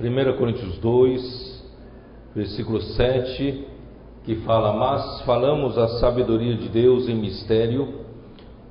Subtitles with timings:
[0.00, 1.62] 1 Coríntios 2,
[2.34, 3.66] versículo 7,
[4.24, 7.86] que fala: Mas falamos a sabedoria de Deus em mistério,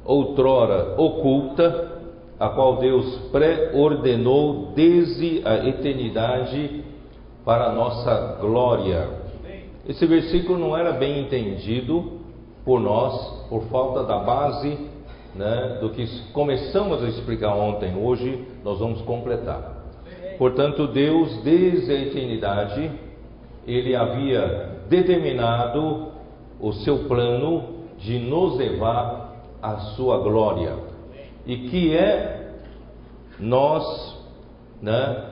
[0.04, 2.00] outrora oculta,
[2.40, 6.84] a qual Deus pré-ordenou desde a eternidade
[7.46, 9.08] para a nossa glória.
[9.88, 12.22] Esse versículo não era bem entendido
[12.66, 14.78] por nós, por falta da base
[15.36, 17.96] né, do que começamos a explicar ontem.
[17.96, 19.79] Hoje nós vamos completar.
[20.40, 22.90] Portanto, Deus, desde a eternidade,
[23.68, 26.14] ele havia determinado
[26.62, 30.76] o seu plano de nos levar à sua glória.
[31.46, 32.54] E que é
[33.38, 34.18] nós,
[34.82, 35.26] né,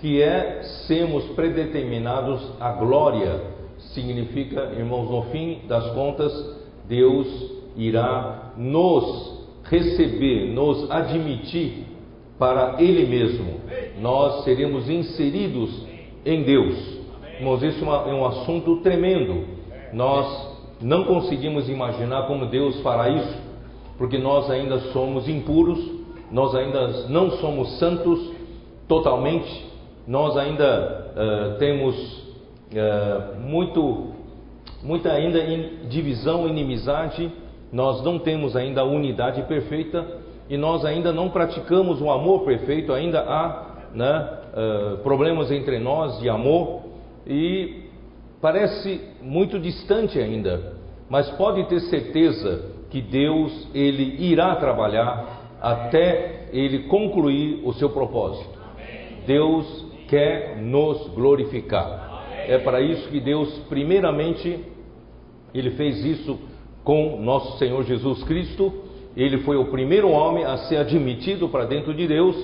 [0.00, 3.40] que é sermos predeterminados à glória,
[3.94, 6.32] significa, irmãos, no fim das contas,
[6.88, 7.28] Deus
[7.76, 11.86] irá nos receber, nos admitir
[12.40, 13.60] para Ele mesmo.
[14.00, 15.86] Nós seremos inseridos
[16.24, 16.98] em Deus.
[17.38, 19.44] Irmãos, isso é, é um assunto tremendo.
[19.92, 20.48] Nós
[20.80, 23.38] não conseguimos imaginar como Deus fará isso,
[23.98, 25.78] porque nós ainda somos impuros,
[26.32, 28.32] nós ainda não somos santos
[28.88, 29.66] totalmente,
[30.08, 31.94] nós ainda uh, temos
[32.72, 34.12] uh, muito,
[34.82, 35.38] muita ainda
[35.90, 37.30] divisão, inimizade,
[37.70, 42.92] nós não temos ainda a unidade perfeita e nós ainda não praticamos o amor perfeito,
[42.92, 46.82] ainda há né, uh, problemas entre nós de amor
[47.24, 47.84] e
[48.40, 50.74] parece muito distante ainda,
[51.08, 58.58] mas pode ter certeza que Deus ele irá trabalhar até ele concluir o seu propósito.
[59.24, 62.24] Deus quer nos glorificar.
[62.48, 64.58] É para isso que Deus, primeiramente,
[65.54, 66.36] ele fez isso
[66.82, 68.89] com nosso Senhor Jesus Cristo.
[69.20, 72.34] Ele foi o primeiro homem a ser admitido para dentro de Deus.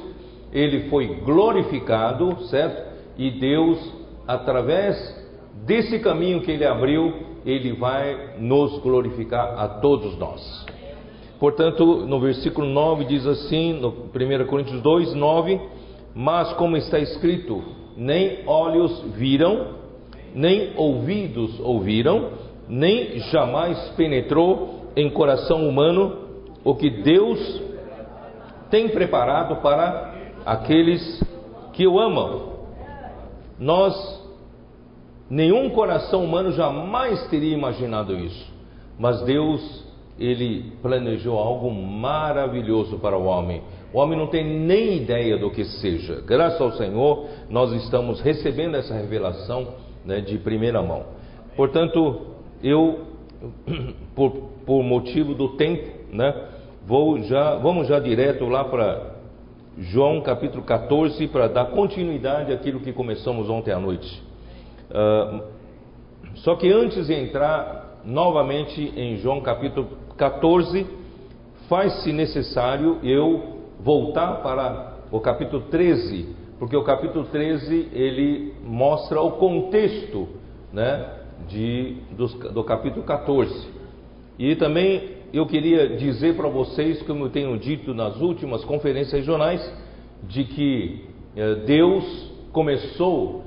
[0.52, 2.94] Ele foi glorificado, certo?
[3.16, 3.78] E Deus,
[4.28, 4.94] através
[5.64, 7.14] desse caminho que ele abriu,
[7.46, 10.66] ele vai nos glorificar a todos nós.
[11.40, 15.58] Portanto, no versículo 9 diz assim, no 1 Coríntios 2, 9
[16.14, 17.62] mas, como está escrito,
[17.96, 19.76] nem olhos viram,
[20.34, 22.32] nem ouvidos ouviram,
[22.68, 26.25] nem jamais penetrou em coração humano
[26.66, 27.62] o que Deus
[28.68, 31.22] tem preparado para aqueles
[31.72, 32.56] que o amam.
[33.58, 33.94] Nós,
[35.30, 38.52] nenhum coração humano jamais teria imaginado isso,
[38.98, 39.86] mas Deus,
[40.18, 43.62] ele planejou algo maravilhoso para o homem
[43.96, 46.20] o homem não tem nem ideia do que seja.
[46.26, 49.68] Graças ao Senhor, nós estamos recebendo essa revelação
[50.04, 51.04] né, de primeira mão.
[51.56, 52.26] Portanto,
[52.62, 53.06] eu,
[54.14, 54.32] por,
[54.66, 56.34] por motivo do tempo, né,
[56.86, 59.16] vou já, vamos já direto lá para
[59.78, 64.22] João capítulo 14 para dar continuidade àquilo que começamos ontem à noite.
[64.90, 65.42] Uh,
[66.36, 70.86] só que antes de entrar novamente em João capítulo 14,
[71.68, 79.32] faz-se necessário eu voltar para o capítulo 13, porque o capítulo 13 ele mostra o
[79.32, 80.28] contexto
[80.72, 81.06] né,
[81.48, 83.68] de, do, capítulo 14.
[84.38, 89.60] E também eu queria dizer para vocês, como eu tenho dito nas últimas conferências regionais,
[90.22, 91.04] de que
[91.36, 93.44] eh, Deus começou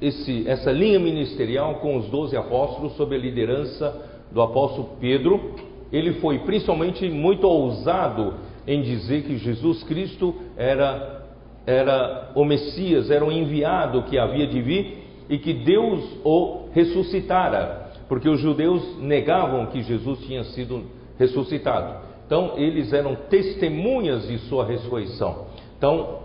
[0.00, 3.94] esse, essa linha ministerial com os doze apóstolos, sob a liderança
[4.30, 5.54] do apóstolo Pedro.
[5.92, 8.34] Ele foi principalmente muito ousado
[8.66, 11.24] em dizer que Jesus Cristo era,
[11.66, 17.92] era o Messias, era o enviado que havia de vir e que Deus o ressuscitara,
[18.08, 20.84] porque os judeus negavam que Jesus tinha sido
[21.18, 22.04] ressuscitado.
[22.26, 25.46] Então, eles eram testemunhas de sua ressurreição.
[25.78, 26.20] Então,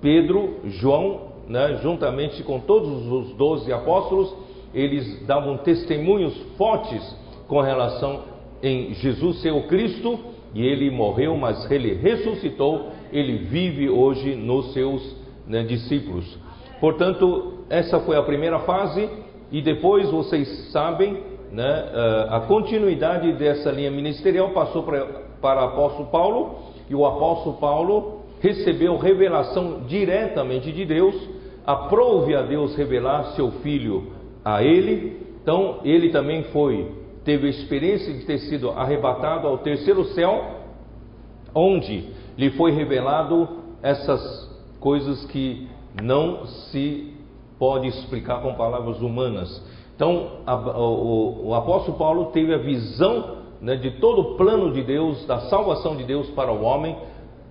[0.00, 4.34] Pedro, João, né, juntamente com todos os doze apóstolos,
[4.74, 7.02] eles davam testemunhos fortes
[7.48, 8.22] com relação
[8.62, 10.18] em Jesus ser o Cristo
[10.54, 15.16] e ele morreu, mas ele ressuscitou, ele vive hoje nos seus
[15.46, 16.38] né, discípulos.
[16.80, 19.08] Portanto, essa foi a primeira fase,
[19.50, 21.22] e depois vocês sabem,
[21.52, 25.04] né, eh, a continuidade dessa linha ministerial passou para,
[25.40, 26.56] para o apóstolo Paulo,
[26.88, 31.14] e o apóstolo Paulo recebeu revelação diretamente de Deus,
[31.66, 34.12] aprove a Deus revelar seu filho
[34.44, 40.04] a ele, então ele também foi teve a experiência de ter sido arrebatado ao terceiro
[40.14, 40.62] céu,
[41.52, 42.08] onde
[42.38, 43.48] lhe foi revelado
[43.82, 44.48] essas
[44.78, 45.68] coisas que
[46.00, 47.12] não se
[47.58, 49.60] pode explicar com palavras humanas.
[49.96, 54.82] Então, a, o, o, apóstolo Paulo teve a visão né, de todo o plano de
[54.82, 56.94] Deus, da salvação de Deus para o homem,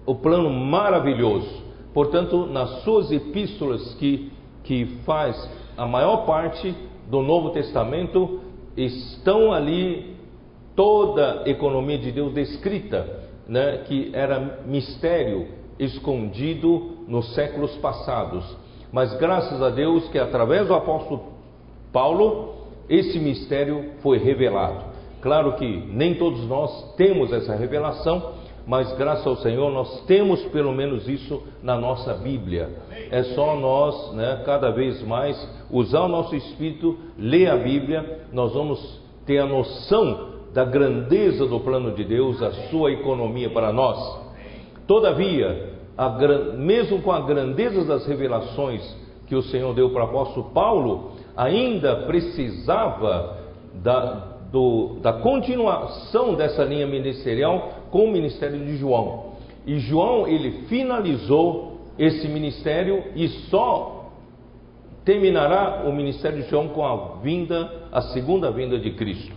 [0.06, 1.64] o plano maravilhoso.
[1.92, 4.32] portanto, nas suas epístolas que,
[4.64, 6.74] que faz a maior parte
[7.10, 8.40] do Novo Testamento,
[8.78, 10.16] estão ali
[10.76, 15.48] toda a economia de Deus descrita, né, que era mistério
[15.80, 18.46] escondido nos séculos passados.
[18.92, 21.35] Mas graças a Deus que através do apóstolo
[21.96, 22.56] Paulo,
[22.90, 24.84] esse mistério foi revelado.
[25.22, 28.34] Claro que nem todos nós temos essa revelação,
[28.68, 32.70] mas graças ao Senhor nós temos pelo menos isso na nossa Bíblia.
[33.10, 35.38] É só nós, né, cada vez mais,
[35.72, 41.62] usar o nosso espírito, ler a Bíblia, nós vamos ter a noção da grandeza do
[41.62, 44.20] plano de Deus, a sua economia para nós.
[44.86, 46.10] Todavia, a,
[46.58, 48.82] mesmo com a grandeza das revelações
[49.28, 53.38] que o Senhor deu para o apóstolo Paulo, ainda precisava
[53.76, 59.34] da, do, da continuação dessa linha ministerial com o ministério de João.
[59.66, 64.12] E João, ele finalizou esse ministério e só
[65.04, 69.34] terminará o ministério de João com a vinda, a segunda vinda de Cristo.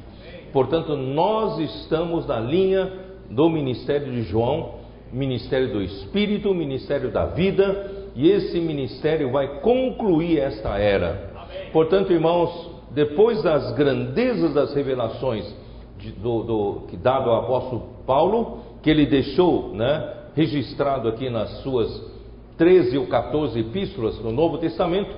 [0.52, 2.90] Portanto, nós estamos na linha
[3.30, 4.76] do ministério de João,
[5.12, 11.27] ministério do Espírito, ministério da vida, e esse ministério vai concluir esta era.
[11.73, 15.55] Portanto, irmãos, depois das grandezas das revelações
[15.99, 21.50] de, do, do, que dado ao apóstolo Paulo, que ele deixou né, registrado aqui nas
[21.62, 22.19] suas
[22.56, 25.15] 13 ou 14 epístolas no Novo Testamento,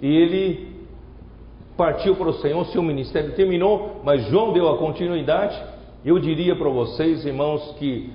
[0.00, 0.80] e ele
[1.76, 5.60] partiu para o Senhor, seu ministério terminou, mas João deu a continuidade.
[6.04, 8.12] Eu diria para vocês, irmãos, que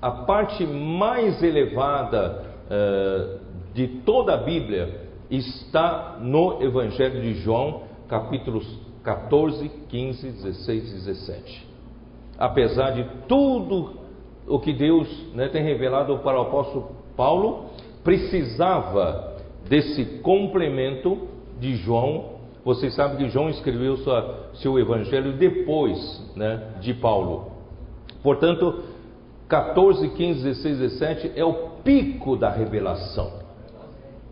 [0.00, 3.38] a parte mais elevada uh,
[3.74, 5.03] de toda a Bíblia
[5.36, 8.66] está no Evangelho de João, capítulos
[9.02, 11.68] 14, 15, 16 e 17.
[12.38, 13.92] Apesar de tudo
[14.46, 17.66] o que Deus né, tem revelado para o apóstolo Paulo,
[18.02, 19.36] precisava
[19.68, 21.28] desse complemento
[21.58, 22.34] de João.
[22.64, 27.52] Vocês sabem que João escreveu sua, seu evangelho depois né, de Paulo.
[28.22, 28.82] Portanto,
[29.48, 33.43] 14, 15, 16, 17 é o pico da revelação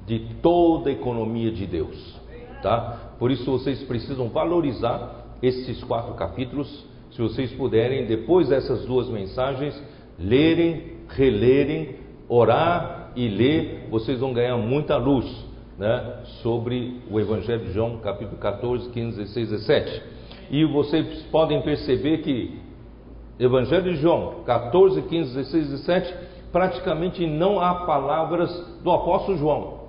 [0.06, 2.20] de toda a economia de Deus,
[2.62, 3.14] tá?
[3.18, 9.80] Por isso vocês precisam valorizar esses quatro capítulos, se vocês puderem, depois dessas duas mensagens,
[10.18, 11.96] lerem, relerem,
[12.28, 15.26] orar e ler, vocês vão ganhar muita luz,
[15.78, 20.02] né, sobre o Evangelho de João, capítulo 14, 15, 16, 17.
[20.50, 22.58] E vocês podem perceber que
[23.38, 26.14] Evangelho de João, 14, 15, 16, 17,
[26.52, 28.50] praticamente não há palavras
[28.82, 29.81] do apóstolo João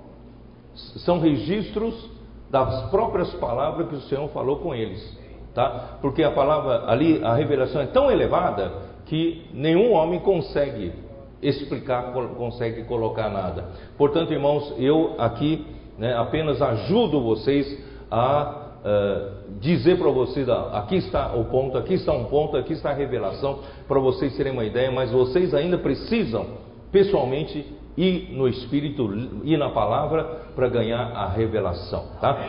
[0.74, 2.10] são registros
[2.50, 5.18] das próprias palavras que o Senhor falou com eles,
[5.54, 5.98] tá?
[6.00, 8.72] Porque a palavra ali, a revelação é tão elevada
[9.06, 10.92] que nenhum homem consegue
[11.42, 13.64] explicar, consegue colocar nada.
[13.98, 15.66] Portanto, irmãos, eu aqui
[15.98, 17.78] né, apenas ajudo vocês
[18.10, 22.90] a uh, dizer para vocês: aqui está o ponto, aqui está um ponto, aqui está
[22.90, 26.46] a revelação, para vocês terem uma ideia, mas vocês ainda precisam
[26.90, 29.08] pessoalmente e no Espírito
[29.44, 30.24] e na palavra
[30.54, 32.46] para ganhar a revelação, tá?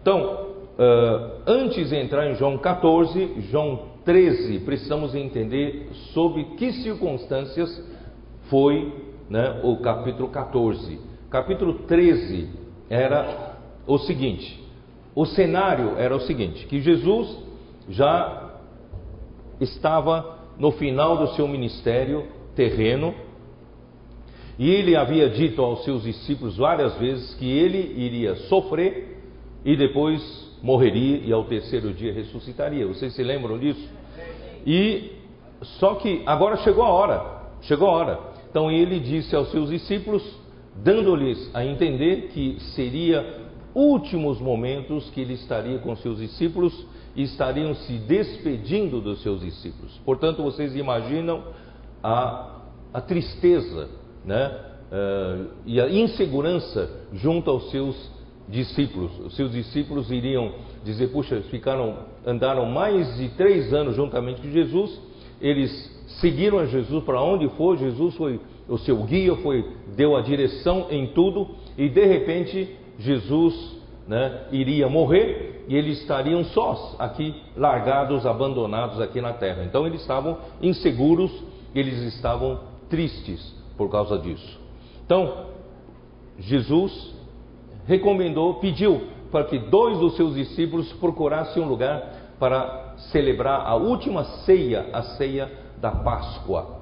[0.00, 0.46] Então,
[0.78, 7.84] uh, antes de entrar em João 14, João 13, precisamos entender sob que circunstâncias
[8.48, 8.92] foi
[9.28, 10.98] né, o capítulo 14.
[11.30, 12.48] Capítulo 13
[12.88, 14.64] era o seguinte:
[15.14, 17.36] o cenário era o seguinte, que Jesus
[17.88, 18.54] já
[19.60, 23.14] estava no final do seu ministério terreno,
[24.58, 29.16] e ele havia dito aos seus discípulos várias vezes que ele iria sofrer
[29.64, 30.20] e depois
[30.60, 32.86] morreria e ao terceiro dia ressuscitaria.
[32.86, 33.88] Vocês se lembram disso?
[34.66, 35.12] E
[35.62, 38.20] só que agora chegou a hora, chegou a hora.
[38.50, 40.22] Então ele disse aos seus discípulos,
[40.76, 47.74] dando-lhes a entender que seria últimos momentos que ele estaria com seus discípulos e estariam
[47.74, 49.96] se despedindo dos seus discípulos.
[50.04, 51.44] Portanto, vocês imaginam
[52.02, 52.60] a,
[52.92, 53.88] a tristeza
[54.28, 54.60] né,
[54.92, 58.10] uh, e a insegurança junto aos seus
[58.46, 59.18] discípulos.
[59.20, 60.52] Os seus discípulos iriam
[60.84, 65.00] dizer: puxa, ficaram, andaram mais de três anos juntamente com Jesus,
[65.40, 65.70] eles
[66.20, 69.64] seguiram a Jesus para onde for, Jesus foi o seu guia, foi
[69.96, 76.44] deu a direção em tudo, e de repente Jesus né, iria morrer e eles estariam
[76.44, 79.64] sós aqui, largados, abandonados aqui na terra.
[79.64, 81.30] Então eles estavam inseguros,
[81.74, 84.60] eles estavam tristes por causa disso.
[85.06, 85.46] Então,
[86.38, 87.14] Jesus
[87.86, 89.00] recomendou, pediu
[89.32, 95.02] para que dois dos seus discípulos procurassem um lugar para celebrar a última ceia, a
[95.02, 96.80] ceia da Páscoa,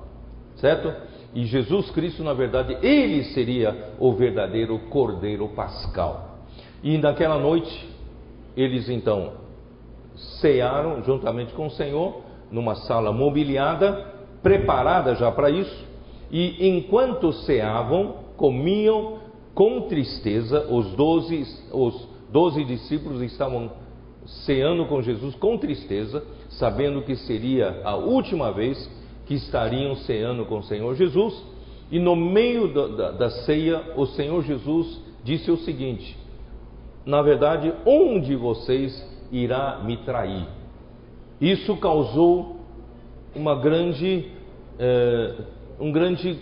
[0.56, 0.92] certo?
[1.34, 6.38] E Jesus Cristo, na verdade, ele seria o verdadeiro Cordeiro Pascal.
[6.82, 7.88] E naquela noite,
[8.56, 9.32] eles então
[10.40, 15.84] cearam juntamente com o Senhor, numa sala mobiliada, preparada já para isso,
[16.30, 19.18] e enquanto ceavam, comiam
[19.54, 23.71] com tristeza, os doze, os doze discípulos estavam
[24.45, 28.90] ceando com Jesus com tristeza, sabendo que seria a última vez
[29.25, 31.45] que estariam ceando com o Senhor Jesus,
[31.90, 36.16] e no meio da, da, da ceia, o Senhor Jesus disse o seguinte:
[37.04, 38.92] Na verdade, um de vocês
[39.30, 40.47] irá me trair.
[41.40, 42.56] Isso causou
[43.35, 44.30] uma grande,
[44.78, 45.35] eh,
[45.78, 46.38] um grande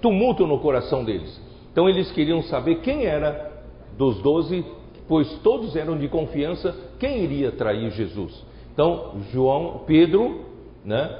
[0.00, 1.40] tumulto no coração deles.
[1.72, 3.50] Então eles queriam saber quem era
[3.96, 4.64] dos doze,
[5.08, 8.44] pois todos eram de confiança, quem iria trair Jesus.
[8.72, 10.46] Então João, Pedro,
[10.84, 11.16] né,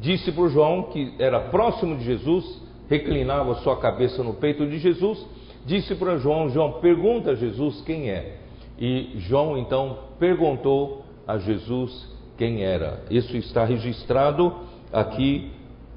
[0.00, 5.24] disse para João que era próximo de Jesus, reclinava sua cabeça no peito de Jesus,
[5.64, 8.38] disse para João: João, pergunta a Jesus quem é.
[8.78, 13.02] E João então perguntou a Jesus quem era.
[13.10, 14.54] Isso está registrado
[14.92, 15.50] aqui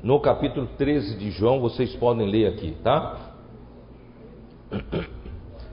[0.04, 3.18] no capítulo 13 de João, vocês podem ler aqui, tá?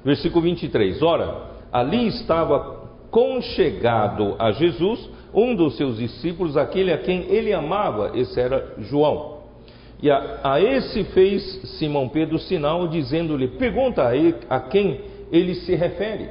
[0.04, 1.02] Versículo 23.
[1.02, 8.12] Ora, ali estava conchegado a Jesus um dos seus discípulos, aquele a quem ele amava,
[8.14, 9.38] esse era João.
[10.00, 11.42] E a, a esse fez
[11.78, 15.00] Simão Pedro sinal, dizendo-lhe: Pergunta a, ele, a quem
[15.32, 16.30] ele se refere.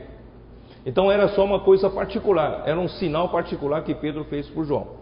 [0.85, 4.96] Então era só uma coisa particular, era um sinal particular que Pedro fez por João.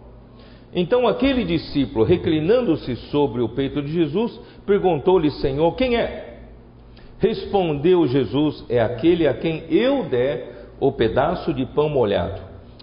[0.76, 6.42] Então aquele discípulo, reclinando-se sobre o peito de Jesus, perguntou-lhe: Senhor, quem é?
[7.18, 12.42] Respondeu Jesus: É aquele a quem eu der o pedaço de pão molhado.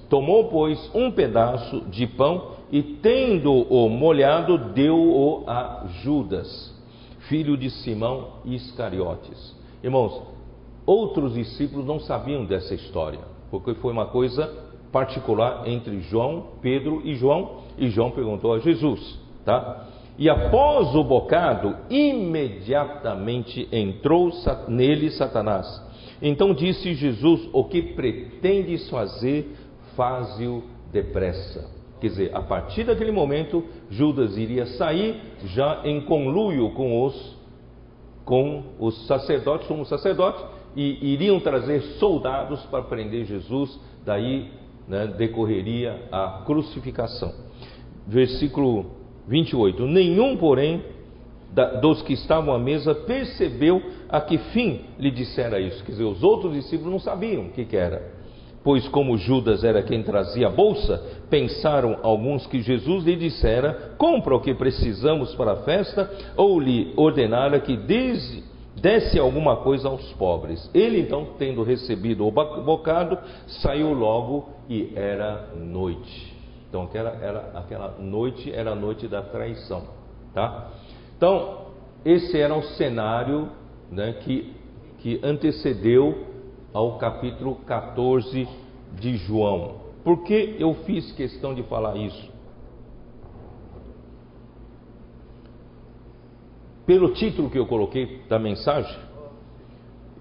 [0.09, 6.75] Tomou, pois, um pedaço de pão e, tendo-o molhado, deu-o a Judas,
[7.29, 9.55] filho de Simão Iscariotes.
[9.85, 10.23] Irmãos,
[10.87, 13.21] outros discípulos não sabiam dessa história,
[13.51, 19.19] porque foi uma coisa particular entre João, Pedro e João, e João perguntou a Jesus,
[19.45, 19.89] tá?
[20.19, 24.31] E após o bocado, imediatamente entrou
[24.69, 25.67] nele Satanás.
[26.21, 29.51] Então disse Jesus: O que pretendes fazer?
[29.97, 31.71] faze-o depressa.
[32.01, 37.39] Quer dizer, a partir daquele momento, Judas iria sair já em conluio com os,
[38.25, 40.43] com os sacerdotes, como sacerdote,
[40.75, 44.51] e iriam trazer soldados para prender Jesus, daí
[44.89, 47.33] né, decorreria a crucificação.
[48.07, 48.87] Versículo
[49.29, 50.83] 28: Nenhum, porém,
[51.53, 55.85] da, dos que estavam à mesa percebeu a que fim lhe dissera isso.
[55.85, 58.23] Quer dizer, os outros discípulos não sabiam o que, que era
[58.65, 64.35] pois como Judas era quem trazia a bolsa, pensaram alguns que Jesus lhe dissera: Compra
[64.37, 67.77] o que precisamos para a festa, ou lhe ordenara que
[68.83, 70.69] desse alguma coisa aos pobres.
[70.75, 73.17] Ele então, tendo recebido o bocado,
[73.63, 76.37] saiu logo e era noite.
[76.69, 79.85] Então aquela, era, aquela noite era a noite da traição,
[80.35, 80.71] tá?
[81.17, 81.67] Então
[82.05, 83.49] esse era o cenário
[83.91, 84.53] né, que,
[84.99, 86.27] que antecedeu
[86.73, 88.49] ao capítulo 14
[88.99, 89.83] de João.
[90.03, 92.32] Por que eu fiz questão de falar isso?
[96.87, 98.99] Pelo título que eu coloquei da mensagem,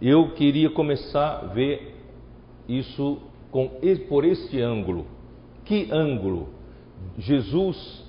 [0.01, 1.95] eu queria começar a ver
[2.67, 3.17] isso
[3.51, 3.69] com,
[4.07, 5.05] por este ângulo.
[5.65, 6.49] Que ângulo?
[7.17, 8.05] Jesus,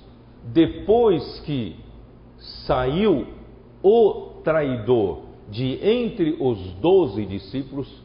[0.53, 1.75] depois que
[2.65, 3.27] saiu
[3.81, 8.03] o traidor de entre os doze discípulos,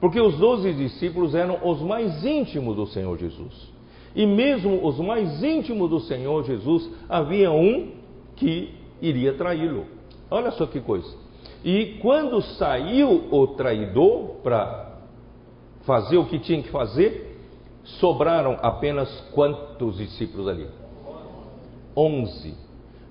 [0.00, 3.70] porque os doze discípulos eram os mais íntimos do Senhor Jesus.
[4.14, 7.92] E mesmo os mais íntimos do Senhor Jesus, havia um
[8.34, 9.86] que iria traí-lo.
[10.30, 11.16] Olha só que coisa.
[11.64, 14.98] E quando saiu o traidor para
[15.82, 17.38] fazer o que tinha que fazer,
[17.84, 20.68] sobraram apenas quantos discípulos ali?
[21.96, 22.54] Onze.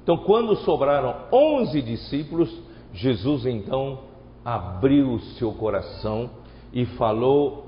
[0.03, 2.50] Então, quando sobraram onze discípulos,
[2.93, 4.00] Jesus então
[4.43, 6.29] abriu seu coração
[6.74, 7.67] e falou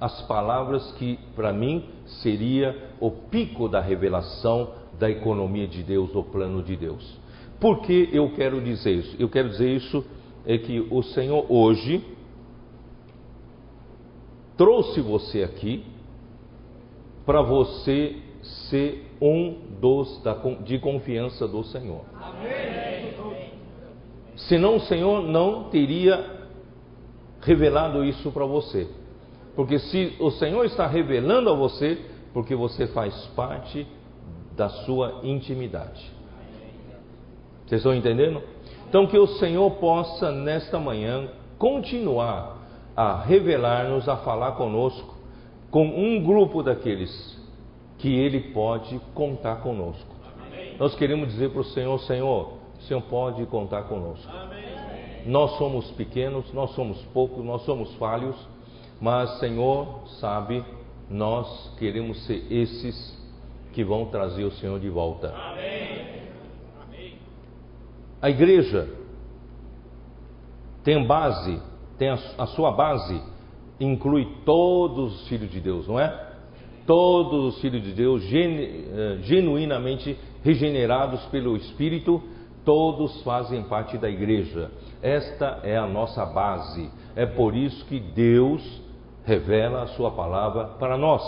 [0.00, 1.84] as palavras que para mim
[2.22, 7.21] seria o pico da revelação da economia de Deus, do plano de Deus.
[7.62, 9.16] Por que eu quero dizer isso?
[9.20, 10.04] Eu quero dizer isso
[10.44, 12.04] é que o Senhor hoje
[14.56, 15.84] trouxe você aqui
[17.24, 18.16] para você
[18.68, 22.00] ser um dos da, de confiança do Senhor.
[22.20, 22.72] Amém.
[24.34, 26.48] Senão o Senhor não teria
[27.42, 28.88] revelado isso para você.
[29.54, 31.96] Porque se o Senhor está revelando a você,
[32.32, 33.86] porque você faz parte
[34.56, 36.11] da sua intimidade.
[37.72, 38.42] Vocês estão entendendo?
[38.86, 41.26] Então, que o Senhor possa, nesta manhã,
[41.58, 42.58] continuar
[42.94, 45.14] a revelar-nos, a falar conosco,
[45.70, 47.10] com um grupo daqueles
[47.96, 50.14] que Ele pode contar conosco.
[50.46, 50.76] Amém.
[50.78, 54.30] Nós queremos dizer para o Senhor: Senhor, o Senhor pode contar conosco.
[54.30, 55.22] Amém.
[55.24, 58.36] Nós somos pequenos, nós somos poucos, nós somos falhos,
[59.00, 60.62] mas Senhor sabe,
[61.08, 63.18] nós queremos ser esses
[63.72, 65.34] que vão trazer o Senhor de volta.
[65.34, 66.21] Amém.
[68.22, 68.88] A igreja
[70.84, 71.60] tem base,
[71.98, 73.20] tem a, a sua base,
[73.80, 76.30] inclui todos os filhos de Deus, não é?
[76.86, 82.22] Todos os filhos de Deus, eh, genuinamente regenerados pelo Espírito,
[82.64, 84.70] todos fazem parte da igreja.
[85.02, 86.90] Esta é a nossa base.
[87.16, 88.62] É por isso que Deus
[89.24, 91.22] revela a sua palavra para nós.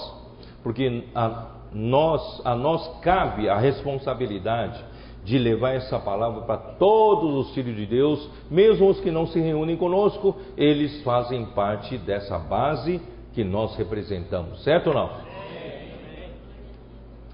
[0.63, 4.83] Porque a nós, a nós cabe a responsabilidade
[5.25, 9.41] de levar essa palavra para todos os filhos de Deus, mesmo os que não se
[9.41, 13.01] reúnem conosco, eles fazem parte dessa base
[13.33, 15.11] que nós representamos, certo ou não?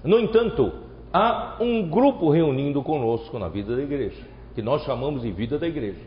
[0.03, 0.71] No entanto,
[1.13, 4.21] há um grupo reunindo conosco na vida da igreja,
[4.55, 6.01] que nós chamamos de vida da igreja.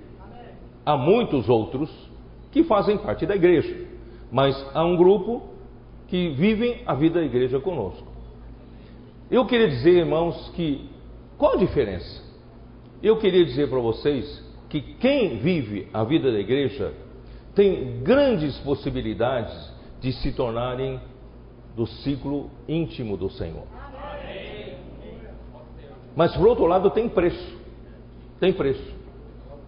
[0.86, 1.90] Há muitos outros
[2.50, 3.86] que fazem parte da igreja,
[4.32, 5.42] mas há um grupo
[6.08, 8.06] que vivem a vida da igreja conosco.
[9.30, 10.93] Eu queria dizer, irmãos, que
[11.38, 12.22] qual a diferença?
[13.02, 16.92] Eu queria dizer para vocês que quem vive a vida da igreja
[17.54, 19.54] tem grandes possibilidades
[20.00, 21.00] de se tornarem
[21.76, 23.64] do ciclo íntimo do Senhor.
[26.16, 27.58] Mas por outro lado tem preço.
[28.38, 28.94] Tem preço.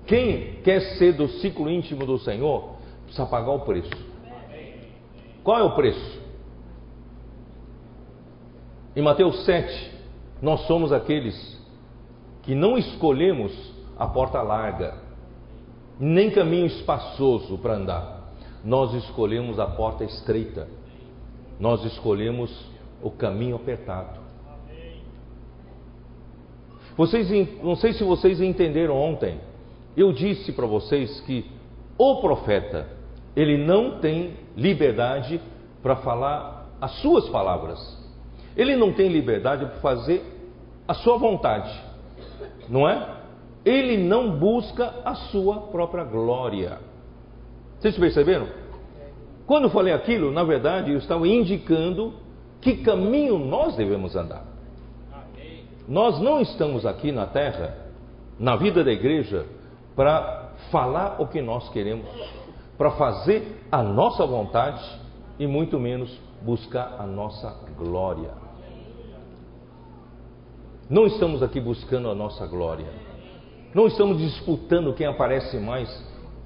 [0.07, 3.91] Quem quer ser do ciclo íntimo do Senhor precisa pagar o preço.
[5.43, 6.21] Qual é o preço?
[8.95, 9.96] Em Mateus 7,
[10.41, 11.57] nós somos aqueles
[12.43, 13.53] que não escolhemos
[13.99, 14.95] a porta larga,
[15.99, 18.33] nem caminho espaçoso para andar.
[18.65, 20.69] Nós escolhemos a porta estreita.
[21.59, 22.51] Nós escolhemos
[23.03, 24.21] o caminho apertado.
[26.97, 27.29] Vocês,
[27.63, 29.41] não sei se vocês entenderam ontem.
[29.97, 31.51] Eu disse para vocês que
[31.99, 32.89] o profeta,
[33.35, 35.41] ele não tem liberdade
[35.83, 38.06] para falar as suas palavras.
[38.57, 40.25] Ele não tem liberdade para fazer
[40.89, 41.87] a sua vontade
[42.69, 43.17] não é?
[43.65, 46.79] Ele não busca a sua própria glória.
[47.79, 48.47] Vocês perceberam?
[49.47, 52.15] Quando eu falei aquilo, na verdade, eu estava indicando
[52.61, 54.45] que caminho nós devemos andar.
[55.89, 57.77] Nós não estamos aqui na terra,
[58.39, 59.47] na vida da igreja,
[59.95, 62.09] para falar o que nós queremos,
[62.77, 64.83] para fazer a nossa vontade
[65.39, 68.31] e muito menos buscar a nossa glória.
[70.89, 72.87] Não estamos aqui buscando a nossa glória.
[73.75, 75.89] Não estamos disputando quem aparece mais,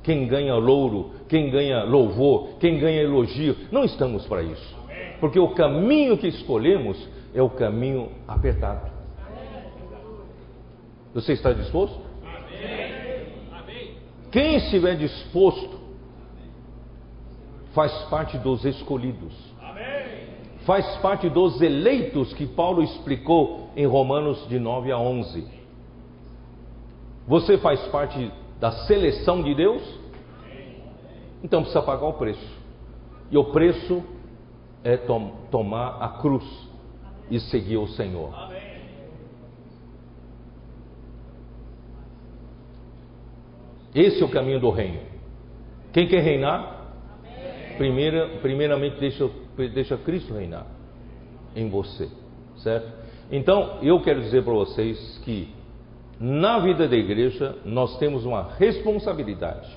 [0.02, 3.56] quem ganha louro, quem ganha louvor, quem ganha elogio.
[3.70, 4.76] Não estamos para isso.
[5.20, 6.96] Porque o caminho que escolhemos
[7.34, 8.90] é o caminho apertado.
[11.12, 12.00] Você está disposto?
[14.32, 15.78] Quem estiver disposto
[17.74, 19.49] faz parte dos escolhidos
[20.66, 25.46] faz parte dos eleitos que Paulo explicou em Romanos de 9 a 11.
[27.26, 29.82] Você faz parte da seleção de Deus?
[31.42, 32.60] Então precisa pagar o preço.
[33.30, 34.02] E o preço
[34.84, 36.44] é tom tomar a cruz
[37.30, 38.50] e seguir o Senhor.
[43.94, 45.00] Esse é o caminho do reino.
[45.92, 46.78] Quem quer reinar?
[47.76, 49.28] Primeira, primeiramente deixa
[49.68, 50.66] deixa Cristo reinar
[51.54, 52.08] em você,
[52.58, 52.88] certo?
[53.30, 55.48] Então, eu quero dizer para vocês que
[56.18, 59.68] na vida da igreja nós temos uma responsabilidade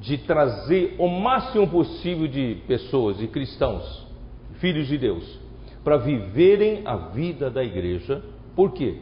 [0.00, 4.06] de trazer o máximo possível de pessoas, de cristãos,
[4.54, 5.38] filhos de Deus,
[5.84, 8.22] para viverem a vida da igreja.
[8.56, 8.96] Por quê?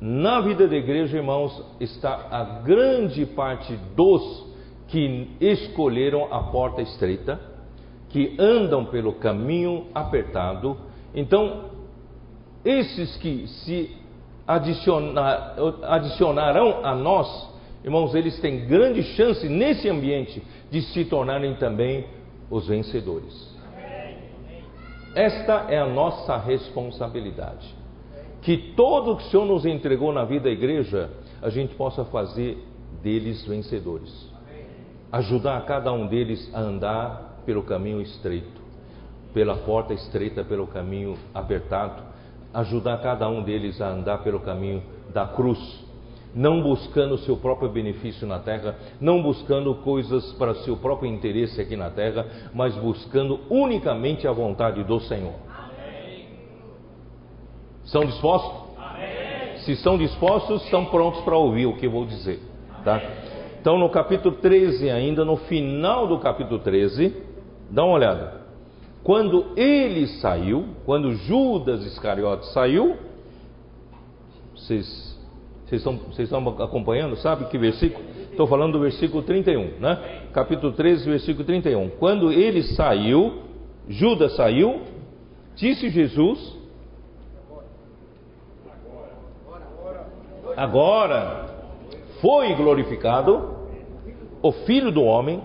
[0.00, 4.44] Na vida da igreja, irmãos, está a grande parte dos
[4.88, 7.53] que escolheram a porta estreita
[8.14, 10.76] que andam pelo caminho apertado.
[11.12, 11.64] Então,
[12.64, 13.90] esses que se
[14.46, 17.50] adicionar, adicionarão a nós,
[17.82, 22.06] irmãos, eles têm grande chance nesse ambiente de se tornarem também
[22.48, 23.52] os vencedores.
[25.16, 27.74] Esta é a nossa responsabilidade.
[28.42, 31.10] Que todo o que o Senhor nos entregou na vida da igreja,
[31.42, 32.64] a gente possa fazer
[33.02, 34.32] deles vencedores.
[35.10, 38.62] Ajudar cada um deles a andar pelo caminho estreito,
[39.32, 42.02] pela porta estreita, pelo caminho apertado,
[42.52, 45.58] ajudar cada um deles a andar pelo caminho da cruz,
[46.34, 51.60] não buscando o seu próprio benefício na terra, não buscando coisas para seu próprio interesse
[51.60, 55.34] aqui na terra, mas buscando unicamente a vontade do Senhor.
[55.48, 56.26] Amém.
[57.84, 58.76] São dispostos?
[58.78, 59.58] Amém.
[59.58, 62.40] Se são dispostos, estão prontos para ouvir o que eu vou dizer,
[62.84, 63.00] tá?
[63.60, 67.14] Então, no capítulo 13, ainda no final do capítulo 13,
[67.70, 68.44] dá uma olhada.
[69.02, 72.96] Quando ele saiu, quando Judas Iscariotes saiu,
[74.54, 75.18] vocês,
[75.66, 77.16] vocês, estão, vocês estão acompanhando?
[77.16, 78.04] Sabe que versículo?
[78.30, 80.28] Estou falando do versículo 31, né?
[80.32, 81.90] Capítulo 13, versículo 31.
[81.90, 83.42] Quando ele saiu,
[83.88, 84.80] Judas saiu,
[85.54, 86.56] disse Jesus:
[90.56, 91.46] Agora
[92.20, 93.54] foi glorificado
[94.40, 95.42] o Filho do Homem,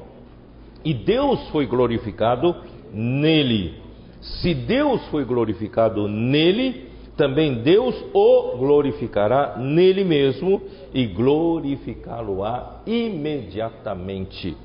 [0.84, 2.56] e Deus foi glorificado
[2.94, 3.76] nele.
[4.22, 10.62] Se Deus foi glorificado nele, também Deus o glorificará nele mesmo
[10.94, 14.56] e glorificá-lo-á imediatamente.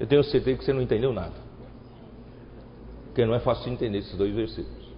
[0.00, 1.34] Eu tenho certeza que você não entendeu nada.
[3.06, 4.88] Porque não é fácil entender esses dois versículos.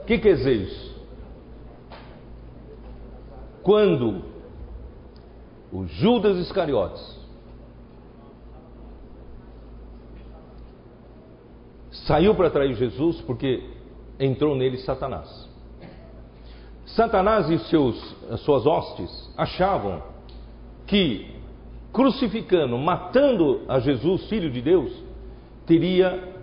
[0.00, 0.83] O que quer dizer isso?
[3.64, 4.22] Quando
[5.72, 7.18] o Judas Iscariotes
[12.06, 13.66] saiu para trair Jesus porque
[14.20, 15.48] entrou nele Satanás.
[16.84, 17.96] Satanás e seus,
[18.40, 20.02] suas hostes achavam
[20.86, 21.34] que
[21.90, 24.92] crucificando, matando a Jesus, filho de Deus,
[25.64, 26.34] teria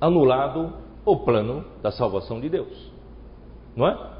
[0.00, 0.74] anulado
[1.04, 2.92] o plano da salvação de Deus.
[3.74, 4.13] Não é?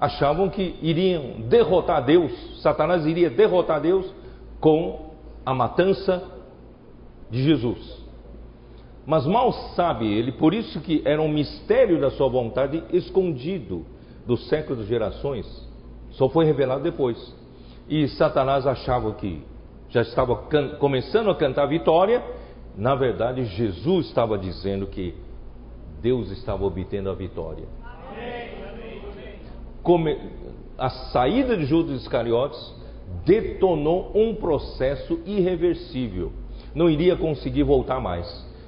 [0.00, 2.32] Achavam que iriam derrotar Deus,
[2.62, 4.12] Satanás iria derrotar Deus
[4.60, 5.10] com
[5.44, 6.22] a matança
[7.30, 8.04] de Jesus.
[9.06, 13.86] Mas mal sabe ele, por isso que era um mistério da sua vontade escondido
[14.26, 15.46] dos séculos e gerações,
[16.10, 17.34] só foi revelado depois.
[17.88, 19.42] E Satanás achava que
[19.88, 20.34] já estava
[20.80, 22.22] começando a cantar vitória,
[22.76, 25.14] na verdade Jesus estava dizendo que
[26.02, 27.66] Deus estava obtendo a vitória
[30.78, 32.74] a saída de Judas Iscariotes
[33.24, 36.32] detonou um processo irreversível.
[36.74, 38.26] Não iria conseguir voltar mais.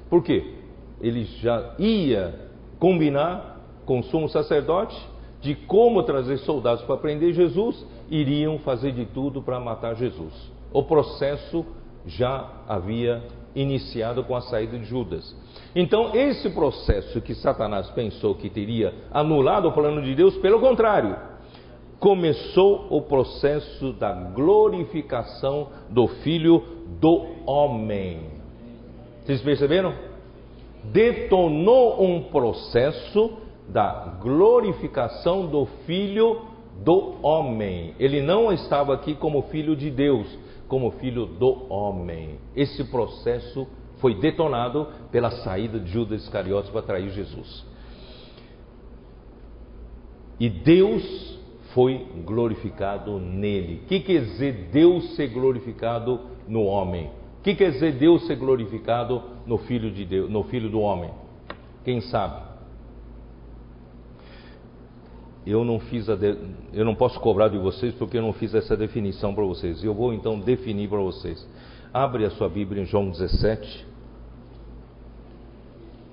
[0.08, 0.54] Por quê?
[1.00, 2.34] Ele já ia
[2.78, 4.96] combinar com o sumo sacerdote
[5.40, 10.32] de como trazer soldados para prender Jesus, iriam fazer de tudo para matar Jesus.
[10.72, 11.64] O processo
[12.06, 13.22] já havia
[13.60, 15.34] iniciado com a saída de Judas.
[15.74, 21.16] Então, esse processo que Satanás pensou que teria anulado o plano de Deus, pelo contrário,
[21.98, 26.62] começou o processo da glorificação do Filho
[27.00, 28.20] do Homem.
[29.24, 29.92] Vocês perceberam?
[30.84, 33.32] Detonou um processo
[33.68, 36.40] da glorificação do Filho
[36.82, 37.94] do Homem.
[37.98, 40.26] Ele não estava aqui como Filho de Deus,
[40.68, 42.38] como Filho do Homem.
[42.54, 43.66] Esse processo
[43.98, 47.66] foi detonado pela saída de Judas Iscariotes para trair Jesus.
[50.38, 51.38] E Deus
[51.74, 53.82] foi glorificado nele.
[53.84, 57.10] O que quer dizer Deus ser glorificado no homem?
[57.40, 61.10] O que quer dizer Deus ser glorificado no filho de Deus, no filho do homem?
[61.84, 62.47] Quem sabe?
[65.48, 66.36] Eu não fiz a de...
[66.74, 69.82] eu não posso cobrar de vocês porque eu não fiz essa definição para vocês.
[69.82, 71.48] Eu vou então definir para vocês.
[71.90, 73.86] Abre a sua Bíblia em João 17.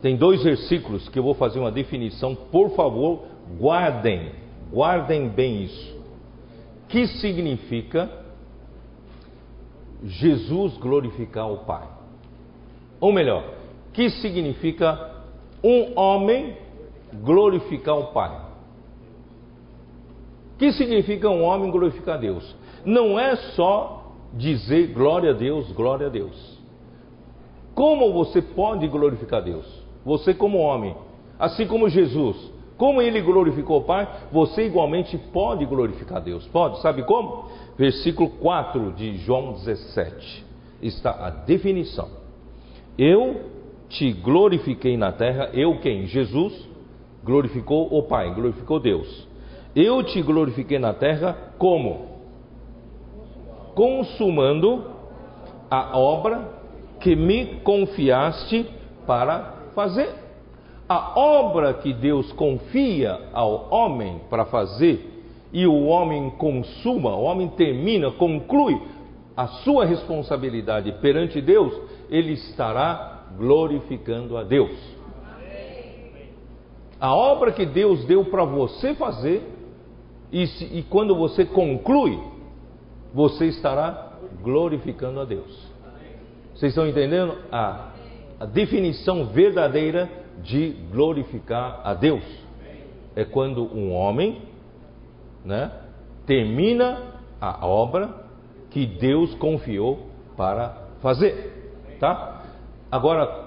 [0.02, 3.26] Tem dois versículos que eu vou fazer uma definição, por favor,
[3.60, 4.32] guardem,
[4.72, 6.00] guardem bem isso.
[6.88, 8.10] Que significa
[10.02, 11.86] Jesus glorificar o Pai?
[13.02, 13.54] Ou melhor,
[13.92, 15.12] que significa
[15.62, 16.56] um homem
[17.22, 18.45] glorificar o Pai?
[20.58, 22.56] Que significa um homem glorificar Deus?
[22.86, 26.56] Não é só dizer glória a Deus, glória a Deus.
[27.74, 29.86] Como você pode glorificar Deus?
[30.06, 30.96] você como homem,
[31.40, 36.46] assim como Jesus, como ele glorificou o Pai, você igualmente pode glorificar Deus.
[36.48, 37.46] Pode, sabe como?
[37.78, 40.46] Versículo 4 de João 17
[40.82, 42.10] está a definição.
[42.98, 43.42] Eu
[43.90, 46.06] te glorifiquei na terra, eu quem?
[46.06, 46.70] Jesus
[47.24, 49.28] glorificou o Pai, glorificou Deus.
[49.76, 52.16] Eu te glorifiquei na terra como?
[53.74, 54.86] Consumando
[55.70, 56.50] a obra
[57.02, 58.66] que me confiaste
[59.06, 60.10] para fazer.
[60.88, 65.12] A obra que Deus confia ao homem para fazer
[65.52, 68.80] e o homem consuma, o homem termina, conclui
[69.36, 71.74] a sua responsabilidade perante Deus,
[72.10, 74.78] ele estará glorificando a Deus.
[77.00, 79.55] A obra que Deus deu para você fazer,
[80.32, 82.20] e, se, e quando você conclui,
[83.14, 85.72] você estará glorificando a Deus.
[86.54, 87.92] Vocês estão entendendo a,
[88.40, 90.10] a definição verdadeira
[90.42, 92.24] de glorificar a Deus?
[93.16, 94.42] É quando um homem
[95.44, 95.72] né,
[96.26, 97.02] termina
[97.40, 98.26] a obra
[98.70, 101.98] que Deus confiou para fazer.
[102.00, 102.44] Tá?
[102.92, 103.46] Agora,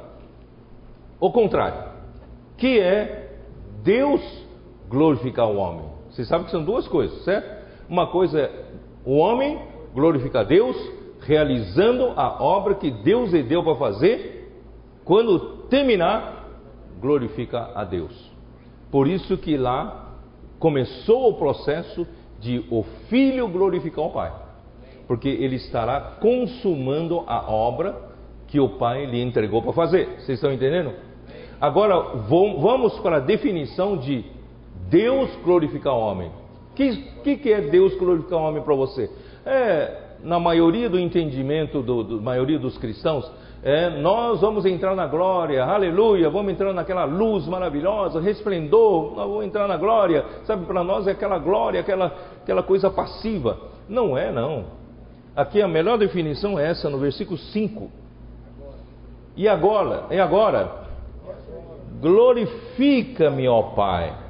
[1.20, 1.90] o contrário,
[2.56, 3.36] que é
[3.82, 4.20] Deus
[4.88, 5.87] glorificar o homem.
[6.18, 7.64] Vocês sabem que são duas coisas, certo?
[7.88, 8.64] Uma coisa é
[9.04, 9.56] o homem
[9.94, 10.76] glorificar Deus,
[11.20, 14.52] realizando a obra que Deus lhe deu para fazer,
[15.04, 16.44] quando terminar,
[17.00, 18.32] glorifica a Deus.
[18.90, 20.16] Por isso que lá
[20.58, 22.04] começou o processo
[22.40, 24.32] de o filho glorificar o pai,
[25.06, 27.94] porque ele estará consumando a obra
[28.48, 30.06] que o pai lhe entregou para fazer.
[30.16, 30.94] Vocês estão entendendo?
[31.60, 34.36] Agora vamos para a definição de
[34.88, 36.30] Deus glorificar o homem.
[36.72, 39.10] O que, que, é Deus glorificar o homem para você?
[39.44, 43.30] É na maioria do entendimento do, do maioria dos cristãos,
[43.62, 49.44] é, nós vamos entrar na glória, aleluia, vamos entrar naquela luz maravilhosa, resplendor, nós vamos
[49.44, 53.58] entrar na glória, sabe, para nós é aquela glória, aquela, aquela coisa passiva.
[53.88, 54.66] Não é, não.
[55.34, 57.90] Aqui a melhor definição é essa, no versículo 5.
[59.36, 60.88] E agora, e agora?
[62.00, 64.27] Glorifica-me, ó Pai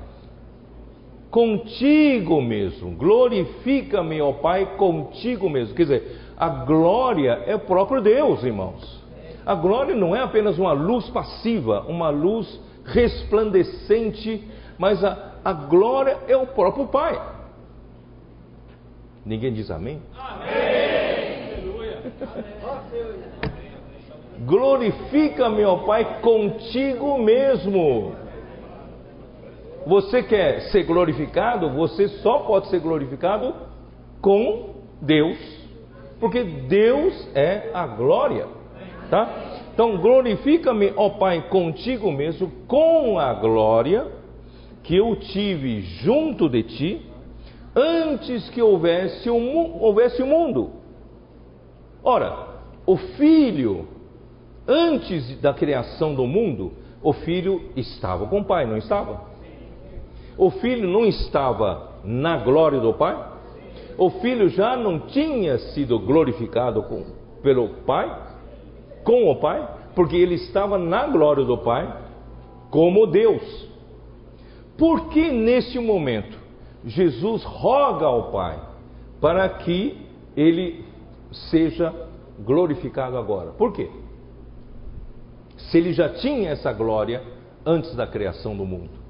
[1.31, 2.93] contigo mesmo.
[2.97, 5.75] Glorifica-me, ó Pai, contigo mesmo.
[5.75, 9.03] Quer dizer, a glória é o próprio Deus, irmãos.
[9.45, 14.47] A glória não é apenas uma luz passiva, uma luz resplandecente,
[14.79, 17.21] mas a, a glória é o próprio Pai.
[19.25, 20.01] Ninguém diz amém?
[20.17, 20.99] Amém!
[24.47, 28.15] Glorifica-me, ó Pai, contigo mesmo.
[29.89, 31.71] Você quer ser glorificado?
[31.71, 33.55] Você só pode ser glorificado
[34.21, 35.39] com Deus,
[36.21, 38.49] porque Deus é a glória,
[39.09, 39.63] tá?
[39.73, 44.09] Então glorifica-me, ó Pai, contigo mesmo, com a glória
[44.83, 47.07] que eu tive junto de ti,
[47.75, 50.71] antes que houvesse um, houvesse o um mundo.
[52.05, 52.47] Ora,
[52.85, 53.89] o Filho,
[54.67, 59.38] antes da criação do mundo, o Filho estava com o Pai, não estava?
[60.39, 63.33] O filho não estava na glória do Pai?
[63.99, 67.05] O filho já não tinha sido glorificado com,
[67.43, 68.37] pelo Pai?
[69.03, 69.69] Com o Pai?
[69.97, 71.93] Porque ele estava na glória do Pai
[72.71, 73.69] como Deus.
[74.77, 76.39] Por que neste momento
[76.85, 78.61] Jesus roga ao Pai
[79.21, 80.85] para que ele
[81.51, 81.93] seja
[82.39, 83.51] glorificado agora?
[83.51, 83.91] Por quê?
[85.57, 87.21] Se ele já tinha essa glória
[87.67, 89.08] antes da criação do mundo.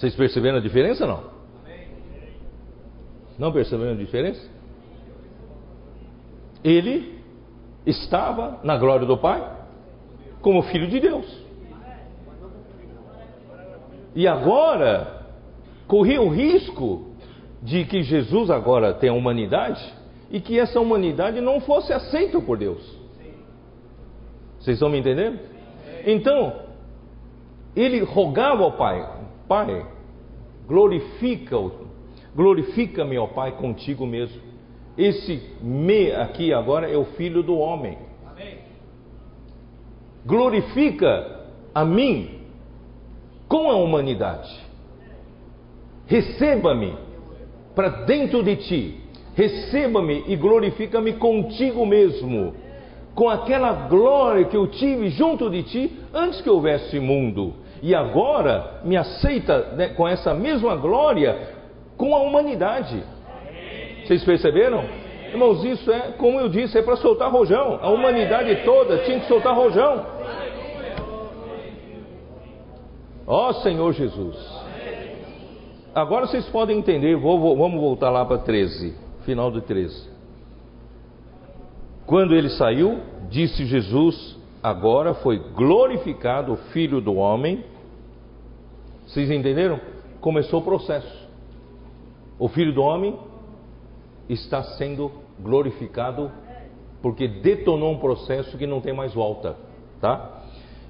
[0.00, 1.24] Vocês perceberam a diferença não?
[3.38, 4.48] Não perceberam a diferença?
[6.64, 7.18] Ele
[7.84, 9.46] estava na glória do Pai
[10.40, 11.26] como filho de Deus.
[14.14, 15.26] E agora
[15.86, 17.10] corria o risco
[17.62, 19.84] de que Jesus agora tenha humanidade
[20.30, 22.82] e que essa humanidade não fosse aceita por Deus.
[24.58, 25.38] Vocês estão me entendendo?
[26.06, 26.62] Então,
[27.76, 29.19] ele rogava ao Pai:
[29.50, 29.84] Pai,
[30.64, 31.72] glorifica-o,
[32.36, 34.40] glorifica-me, ó Pai, contigo mesmo.
[34.96, 37.98] Esse me aqui agora é o filho do homem.
[38.30, 38.58] Amém.
[40.24, 42.42] Glorifica a mim
[43.48, 44.48] com a humanidade.
[46.06, 46.94] Receba-me
[47.74, 49.00] para dentro de ti.
[49.34, 52.54] Receba-me e glorifica-me contigo mesmo,
[53.16, 58.80] com aquela glória que eu tive junto de ti antes que houvesse mundo e agora
[58.84, 61.60] me aceita né, com essa mesma glória
[61.96, 63.02] com a humanidade.
[64.04, 64.84] Vocês perceberam?
[65.28, 67.78] Irmãos, isso é, como eu disse, é para soltar rojão.
[67.80, 70.04] A humanidade toda tinha que soltar rojão.
[73.26, 74.36] Ó oh, Senhor Jesus.
[75.94, 80.10] Agora vocês podem entender, vou, vou, vamos voltar lá para 13, final do 13.
[82.06, 87.64] Quando ele saiu, disse Jesus: Agora foi glorificado o Filho do Homem
[89.10, 89.80] vocês entenderam?
[90.20, 91.28] Começou o processo.
[92.38, 93.18] O Filho do Homem
[94.28, 96.30] está sendo glorificado
[97.02, 99.56] porque detonou um processo que não tem mais volta,
[100.00, 100.44] tá?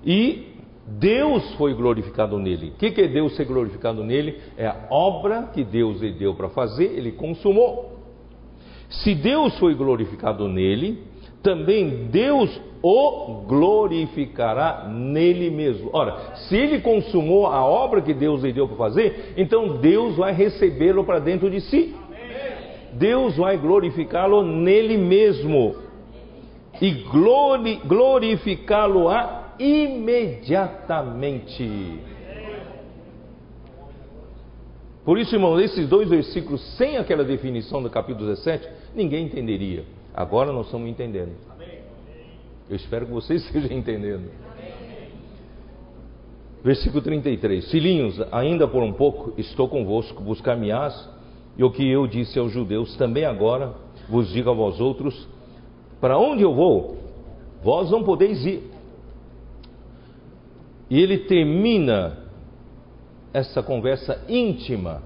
[0.05, 0.55] E
[0.87, 2.71] Deus foi glorificado nele.
[2.71, 4.39] O que, é Deus ser glorificado nele?
[4.59, 8.01] É a obra que Deus lhe deu para fazer, ele consumou.
[8.91, 11.03] Se Deus foi glorificado nele,
[11.43, 15.91] também Deus o glorificará nele mesmo.
[15.93, 20.33] Ora, se ele consumou a obra que Deus lhe deu para fazer, então Deus vai
[20.33, 21.95] recebê-lo para dentro de si.
[22.93, 25.77] Deus vai glorificá-lo nele mesmo
[26.81, 32.01] e glori, glorificá-lo-á imediatamente.
[35.05, 39.85] Por isso, irmão, esses dois versículos, sem aquela definição do capítulo 17, ninguém entenderia.
[40.21, 41.33] Agora nós estamos entendendo.
[42.69, 44.31] Eu espero que vocês estejam entendendo.
[46.63, 51.09] Versículo 33: Filhinhos, ainda por um pouco estou convosco, buscar-me-ás,
[51.57, 53.73] e o que eu disse aos judeus, também agora
[54.11, 55.27] vos digo a vós outros:
[56.03, 56.99] para onde eu vou,
[57.65, 58.71] vós não podeis ir.
[60.91, 62.19] E ele termina
[63.33, 65.03] essa conversa íntima,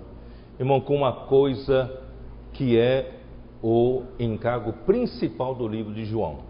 [0.59, 2.01] irmão, com uma coisa
[2.53, 3.14] que é
[3.67, 6.41] o encargo principal do livro de João,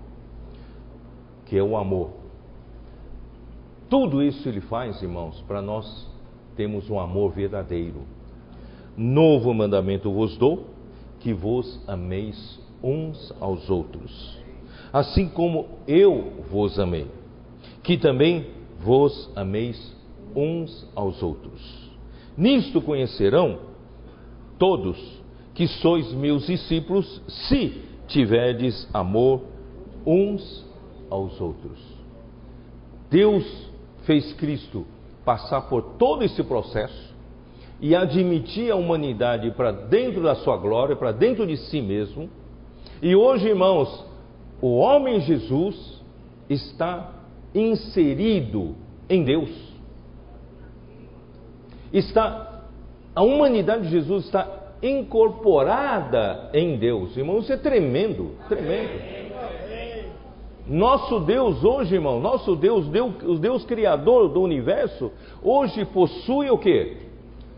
[1.46, 2.10] que é o amor.
[3.88, 6.10] Tudo isso ele faz, irmãos, para nós
[6.56, 8.02] termos um amor verdadeiro.
[8.96, 10.64] Novo mandamento vos dou,
[11.20, 14.36] que vos ameis uns aos outros,
[14.92, 17.06] assim como eu vos amei,
[17.84, 18.48] que também
[18.80, 19.96] vos ameis
[20.34, 21.92] uns aos outros.
[22.36, 23.60] Nisto conhecerão
[24.58, 25.22] todos
[25.54, 29.42] que sois meus discípulos, se tiverdes amor
[30.04, 30.64] uns
[31.08, 31.78] aos outros.
[33.10, 33.44] Deus
[34.04, 34.84] fez Cristo
[35.24, 37.14] passar por todo esse processo
[37.80, 42.28] e admitir a humanidade para dentro da sua glória, para dentro de si mesmo.
[43.00, 44.04] E hoje, irmãos,
[44.60, 46.02] o homem Jesus
[46.48, 47.12] está
[47.54, 48.74] inserido
[49.08, 49.74] em Deus
[51.98, 52.64] está
[53.14, 57.16] a humanidade de Jesus está incorporada em Deus.
[57.16, 59.24] Irmão, isso é tremendo, tremendo.
[60.66, 66.96] Nosso Deus hoje, irmão, nosso Deus, o Deus criador do universo, hoje possui o que?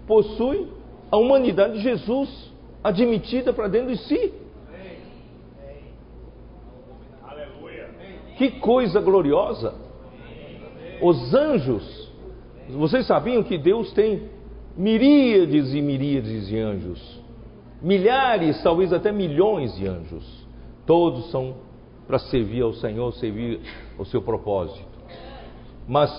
[0.06, 0.68] Possui
[1.10, 4.32] a humanidade de Jesus admitida para dentro de si.
[8.36, 9.74] Que coisa gloriosa!
[11.00, 12.06] Os anjos
[12.68, 14.28] vocês sabiam que Deus tem
[14.76, 17.15] miríades e miríades de anjos,
[17.86, 20.44] milhares, talvez até milhões de anjos.
[20.84, 21.54] Todos são
[22.04, 23.60] para servir ao Senhor, servir
[23.96, 24.84] ao seu propósito.
[25.86, 26.10] Mas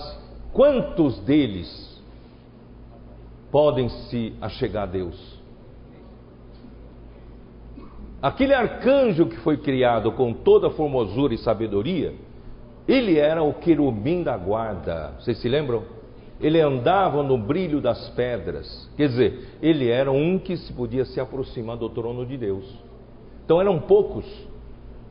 [0.50, 2.02] quantos deles
[3.52, 5.38] podem se achegar a Deus?
[8.20, 12.14] Aquele arcanjo que foi criado com toda formosura e sabedoria,
[12.88, 15.14] ele era o querubim da guarda.
[15.20, 15.97] Vocês se lembram?
[16.40, 18.88] Ele andava no brilho das pedras.
[18.96, 22.64] Quer dizer, ele era um que se podia se aproximar do trono de Deus.
[23.44, 24.24] Então eram poucos.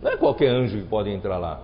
[0.01, 1.61] Não é qualquer anjo que pode entrar lá.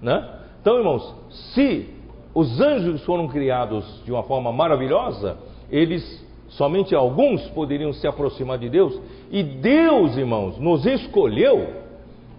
[0.00, 0.28] Né?
[0.60, 1.14] Então, irmãos,
[1.54, 1.88] se
[2.34, 5.36] os anjos foram criados de uma forma maravilhosa,
[5.70, 9.00] eles somente alguns poderiam se aproximar de Deus,
[9.30, 11.66] e Deus, irmãos, nos escolheu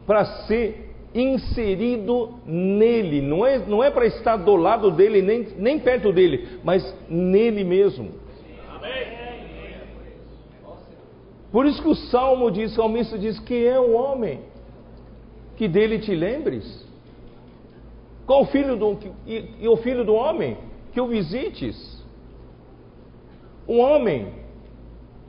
[0.05, 0.86] para ser
[1.21, 6.59] inserido nele, não é, não é para estar do lado dele, nem, nem perto dele,
[6.63, 8.11] mas nele mesmo.
[11.51, 14.41] Por isso que o Salmo diz, o salmista diz que é o homem
[15.55, 16.85] que dele te lembres.
[18.25, 20.57] Qual o filho do, e, e o filho do homem
[20.91, 22.05] que o visites?
[23.67, 24.33] Um homem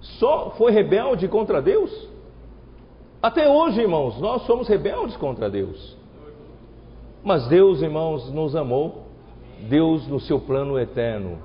[0.01, 2.09] só foi rebelde contra Deus?
[3.20, 5.96] Até hoje, irmãos, nós somos rebeldes contra Deus.
[7.24, 9.07] Mas Deus, irmãos, nos amou.
[9.68, 11.38] Deus, no seu plano eterno,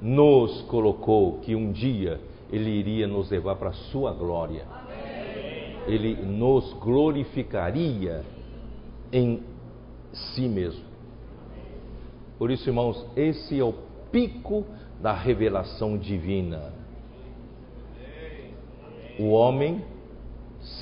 [0.00, 4.66] nos colocou que um dia Ele iria nos levar para a Sua glória.
[5.86, 8.24] Ele nos glorificaria
[9.12, 9.44] em
[10.12, 10.84] si mesmo.
[12.36, 13.74] Por isso, irmãos, esse é o
[14.10, 14.64] pico
[15.00, 16.72] da revelação divina.
[19.20, 19.91] O homem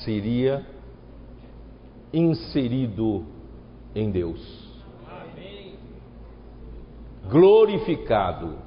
[0.03, 0.65] seria
[2.13, 3.25] inserido
[3.95, 4.69] em Deus.
[7.29, 8.57] Glorificado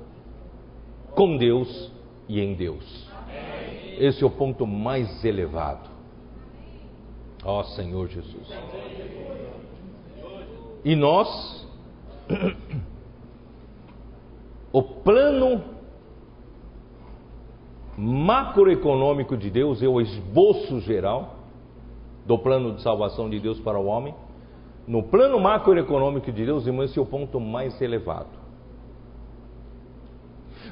[1.14, 1.92] com Deus
[2.28, 3.08] e em Deus.
[3.98, 5.88] Esse é o ponto mais elevado.
[7.44, 8.48] Ó Senhor Jesus.
[10.84, 11.68] E nós,
[14.72, 15.73] o plano
[17.96, 21.36] macroeconômico de Deus é o esboço geral
[22.26, 24.14] do plano de salvação de Deus para o homem.
[24.86, 28.44] No plano macroeconômico de Deus, irmão, esse é o ponto mais elevado.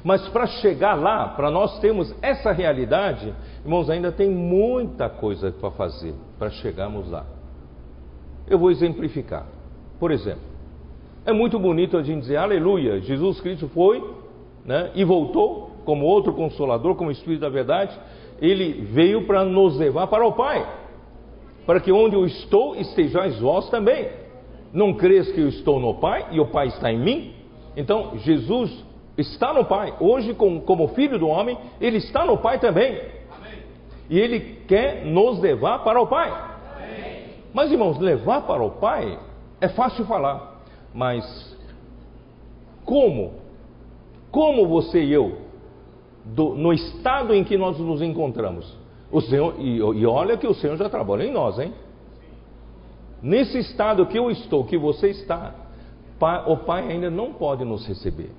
[0.03, 5.71] Mas para chegar lá, para nós termos essa realidade, irmãos, ainda tem muita coisa para
[5.71, 7.25] fazer para chegarmos lá.
[8.47, 9.45] Eu vou exemplificar.
[9.99, 10.41] Por exemplo,
[11.25, 14.03] é muito bonito a gente dizer, aleluia, Jesus Cristo foi
[14.65, 17.97] né, e voltou como outro consolador, como Espírito da Verdade.
[18.41, 20.67] Ele veio para nos levar para o Pai,
[21.65, 24.07] para que onde eu estou estejais vós também.
[24.71, 27.33] Não crês que eu estou no Pai e o Pai está em mim?
[27.77, 28.83] Então, Jesus
[29.17, 29.93] está no Pai.
[29.99, 32.91] Hoje, como filho do homem, ele está no Pai também.
[32.91, 33.59] Amém.
[34.09, 36.29] E ele quer nos levar para o Pai.
[36.29, 37.25] Amém.
[37.53, 39.19] Mas, irmãos, levar para o Pai
[39.61, 40.61] é fácil falar,
[40.93, 41.55] mas
[42.83, 43.35] como?
[44.31, 45.37] Como você e eu,
[46.25, 48.77] do, no estado em que nós nos encontramos?
[49.11, 51.73] O Senhor, e, e olha que o Senhor já trabalha em nós, hein?
[53.21, 55.55] Nesse estado que eu estou, que você está,
[56.47, 58.31] o Pai ainda não pode nos receber.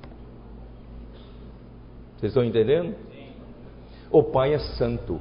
[2.16, 2.95] Vocês estão entendendo?
[4.11, 5.20] O Pai é santo.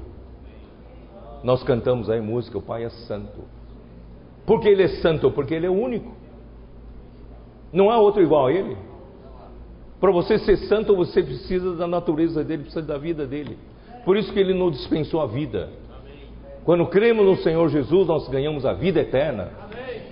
[1.43, 3.41] Nós cantamos aí música, o Pai é santo.
[4.45, 5.31] Por que Ele é santo?
[5.31, 6.11] Porque Ele é único.
[7.71, 8.77] Não há outro igual a Ele.
[10.03, 13.57] Para você ser santo, você precisa da natureza dele, precisa da vida dele.
[14.03, 15.69] Por isso que Ele nos dispensou a vida.
[16.65, 19.49] Quando cremos no Senhor Jesus, nós ganhamos a vida eterna.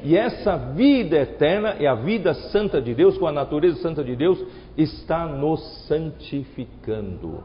[0.01, 4.15] E essa vida eterna é a vida santa de Deus, com a natureza santa de
[4.15, 4.41] Deus,
[4.77, 7.43] está nos santificando.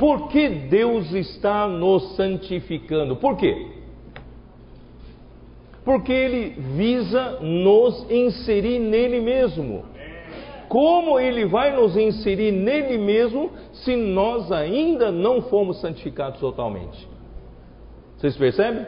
[0.00, 3.14] Por que Deus está nos santificando?
[3.14, 3.68] Por quê?
[5.84, 9.91] Porque Ele visa nos inserir nele mesmo.
[10.72, 17.06] Como Ele vai nos inserir nele mesmo se nós ainda não fomos santificados totalmente?
[18.16, 18.86] Vocês percebem?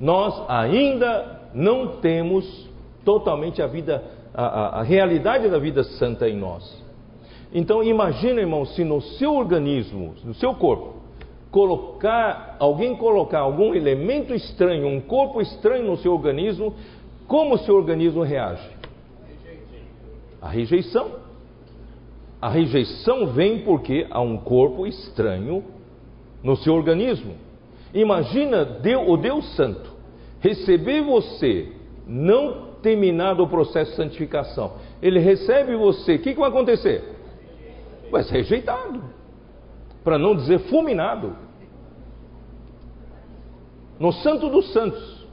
[0.00, 2.68] Nós ainda não temos
[3.04, 4.02] totalmente a vida,
[4.34, 6.84] a, a, a realidade da vida santa em nós.
[7.54, 10.94] Então imagina, irmão, se no seu organismo, no seu corpo,
[11.52, 16.74] colocar, alguém colocar algum elemento estranho, um corpo estranho no seu organismo,
[17.28, 18.79] como o seu organismo reage?
[20.40, 21.12] A rejeição.
[22.40, 25.64] A rejeição vem porque há um corpo estranho
[26.42, 27.34] no seu organismo.
[27.92, 29.90] Imagina Deus, o Deus Santo
[30.40, 31.70] receber você,
[32.06, 34.72] não terminado o processo de santificação.
[35.00, 37.04] Ele recebe você, o que, que vai acontecer?
[38.10, 39.02] Vai ser rejeitado,
[40.02, 41.36] para não dizer fulminado.
[43.98, 45.26] No Santo dos Santos,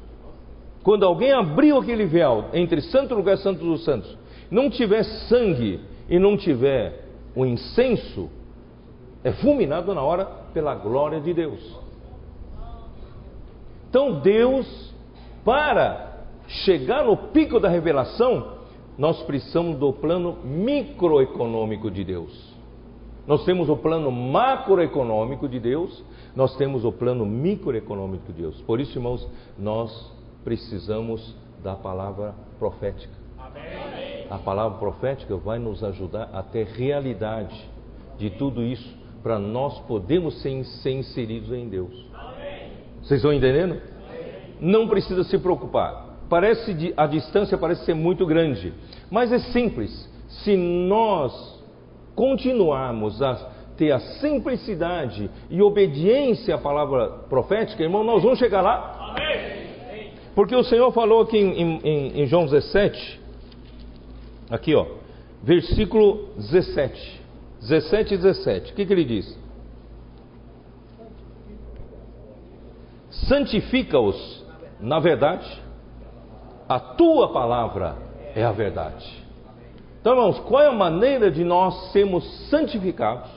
[0.84, 4.18] quando alguém abriu aquele véu entre Santo Lugar e Santo dos Santos,
[4.50, 8.30] não tiver sangue e não tiver o incenso,
[9.24, 11.78] é fulminado na hora pela glória de Deus.
[13.90, 14.94] Então Deus,
[15.44, 18.58] para chegar no pico da revelação,
[18.98, 22.56] nós precisamos do plano microeconômico de Deus.
[23.28, 28.62] Nós temos o plano macroeconômico de Deus, nós temos o plano microeconômico de Deus.
[28.62, 29.28] Por isso, irmãos,
[29.60, 30.12] nós
[30.44, 33.17] precisamos da palavra profética.
[34.30, 37.56] A palavra profética vai nos ajudar a ter realidade
[38.18, 41.94] de tudo isso, para nós podermos ser, ser inseridos em Deus.
[43.02, 43.82] Vocês estão entendendo?
[44.60, 46.18] Não precisa se preocupar.
[46.30, 48.74] Parece a distância parece ser muito grande,
[49.10, 50.10] mas é simples.
[50.28, 51.64] Se nós
[52.16, 53.36] continuarmos a
[53.78, 59.16] ter a simplicidade e obediência à palavra profética, irmão, nós vamos chegar lá.
[60.36, 63.22] Porque o Senhor falou aqui em, em, em João 17,
[64.50, 64.86] aqui ó,
[65.44, 67.22] versículo 17,
[67.62, 69.48] 17 e 17, o que, que ele diz?
[73.28, 74.46] santifica-os
[74.80, 75.48] na verdade,
[76.70, 77.96] a tua palavra
[78.36, 79.26] é a verdade.
[80.00, 83.30] Então, irmãos, qual é a maneira de nós sermos santificados?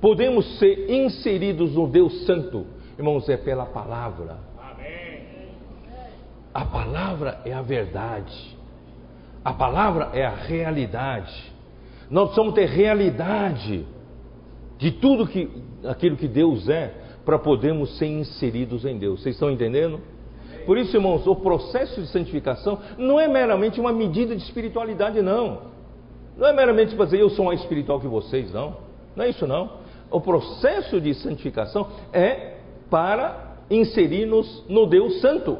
[0.00, 2.64] Podemos ser inseridos no Deus Santo,
[2.96, 4.38] irmãos, é pela palavra.
[6.54, 8.56] A palavra é a verdade,
[9.44, 11.52] a palavra é a realidade.
[12.10, 13.86] Nós precisamos ter realidade
[14.78, 15.48] de tudo que,
[15.84, 19.22] aquilo que Deus é, para podermos ser inseridos em Deus.
[19.22, 20.00] Vocês estão entendendo?
[20.66, 25.70] Por isso, irmãos, o processo de santificação não é meramente uma medida de espiritualidade, não.
[26.36, 28.76] Não é meramente dizer eu sou mais espiritual que vocês, não.
[29.14, 29.70] Não é isso, não.
[30.10, 32.56] O processo de santificação é
[32.90, 35.58] para inserir-nos no Deus Santo.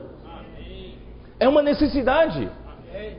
[1.39, 2.51] É uma necessidade.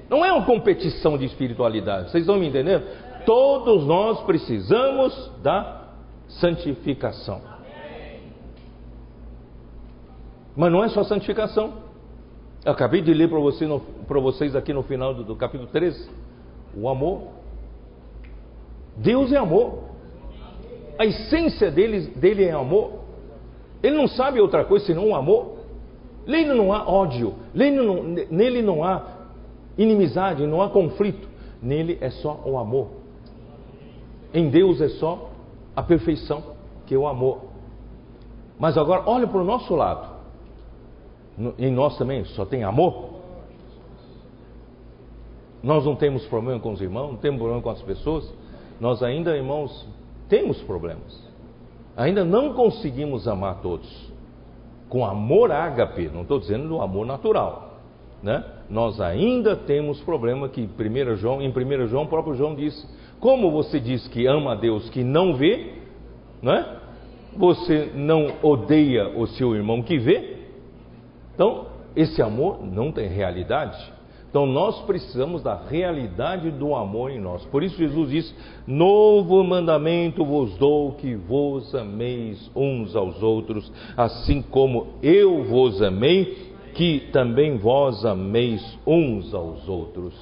[0.10, 2.12] Não é uma competição de espiritualidade.
[2.12, 2.84] Vocês estão me entendendo?
[3.26, 5.82] Todos nós precisamos da
[6.28, 7.42] santificação.
[10.56, 11.74] Mas não é só santificação.
[12.64, 13.66] Eu acabei de ler para você
[14.08, 16.10] vocês aqui no final do, do capítulo 13.
[16.76, 17.30] O amor.
[18.98, 19.92] Deus é amor.
[21.00, 23.00] A essência dele, dele é amor.
[23.82, 25.62] Ele não sabe outra coisa senão o amor.
[26.28, 29.21] Nele não há ódio, nele não, nele não há
[29.78, 31.28] inimizade, não há conflito.
[31.62, 32.88] Nele é só o amor.
[34.34, 35.30] Em Deus é só
[35.76, 36.44] a perfeição,
[36.86, 37.42] que é o amor.
[38.60, 40.10] Mas agora olha para o nosso lado.
[41.58, 43.12] Em nós também só tem amor.
[45.64, 48.32] Nós não temos problema com os irmãos, não temos problema com as pessoas.
[48.80, 49.88] Nós ainda, irmãos,
[50.28, 51.24] temos problemas.
[51.96, 54.12] Ainda não conseguimos amar todos.
[54.90, 57.80] Com amor ágape, não estou dizendo do amor natural.
[58.24, 58.44] Né?
[58.72, 62.88] Nós ainda temos problema que 1 João, em 1 João, o próprio João disse:
[63.20, 65.74] Como você diz que ama a Deus que não vê,
[66.42, 66.78] né?
[67.36, 70.38] você não odeia o seu irmão que vê?
[71.36, 73.78] Então, esse amor não tem realidade.
[74.30, 77.44] Então nós precisamos da realidade do amor em nós.
[77.48, 84.42] Por isso Jesus diz: Novo mandamento vos dou que vos ameis uns aos outros, assim
[84.42, 90.14] como eu vos amei, que também vós ameis uns aos outros.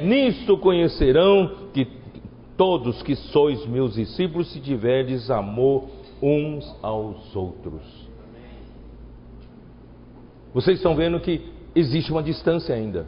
[0.00, 1.86] Nisto conhecerão que
[2.56, 5.84] todos que sois meus discípulos se tiverdes amor
[6.20, 7.82] uns aos outros.
[10.54, 11.40] Vocês estão vendo que
[11.74, 13.06] existe uma distância ainda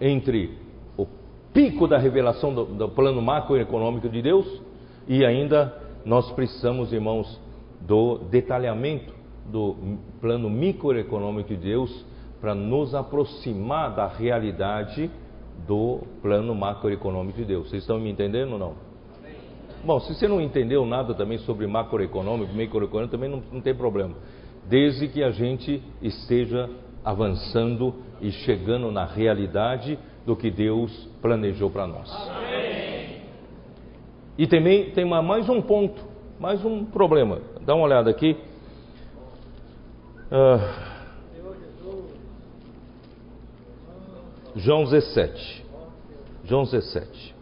[0.00, 0.56] entre
[0.96, 1.06] o
[1.52, 4.62] pico da revelação do, do plano macroeconômico de Deus
[5.08, 5.74] e ainda
[6.04, 7.40] nós precisamos, irmãos,
[7.80, 9.12] do detalhamento
[9.46, 12.06] do plano microeconômico de Deus
[12.40, 15.10] para nos aproximar da realidade
[15.66, 17.68] do plano macroeconômico de Deus.
[17.68, 18.74] Vocês estão me entendendo ou não?
[19.84, 24.14] Bom, se você não entendeu nada também sobre macroeconômico, microeconômico, também não, não tem problema.
[24.68, 26.68] Desde que a gente esteja
[27.04, 32.12] avançando e chegando na realidade do que Deus planejou para nós.
[32.28, 33.22] Amém.
[34.36, 36.00] E também tem mais um ponto,
[36.38, 37.40] mais um problema.
[37.62, 38.36] Dá uma olhada aqui.
[40.30, 40.97] Uh,
[44.58, 45.64] João 17.
[46.44, 47.34] João 17.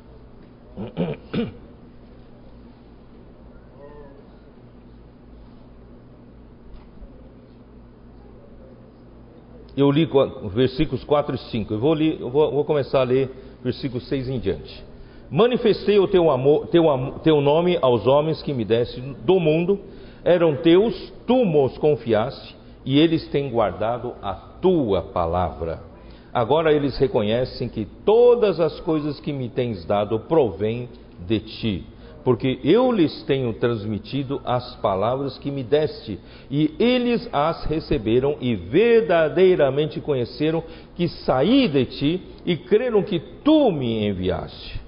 [9.76, 10.08] eu li
[10.54, 11.74] versículos 4 e 5.
[11.74, 13.30] Eu vou, li, eu vou, vou começar a ler
[13.62, 14.84] versículos 6 em diante.
[15.30, 16.84] Manifestei o teu, amor, teu,
[17.22, 19.80] teu nome aos homens que me deste do mundo,
[20.24, 25.95] eram teus, tu os confiaste, e eles têm guardado a tua palavra.
[26.36, 30.86] Agora eles reconhecem que todas as coisas que me tens dado provêm
[31.26, 31.86] de ti
[32.22, 36.18] porque eu lhes tenho transmitido as palavras que me deste,
[36.50, 40.64] e eles as receberam e verdadeiramente conheceram
[40.96, 44.80] que saí de ti e creram que tu me enviaste.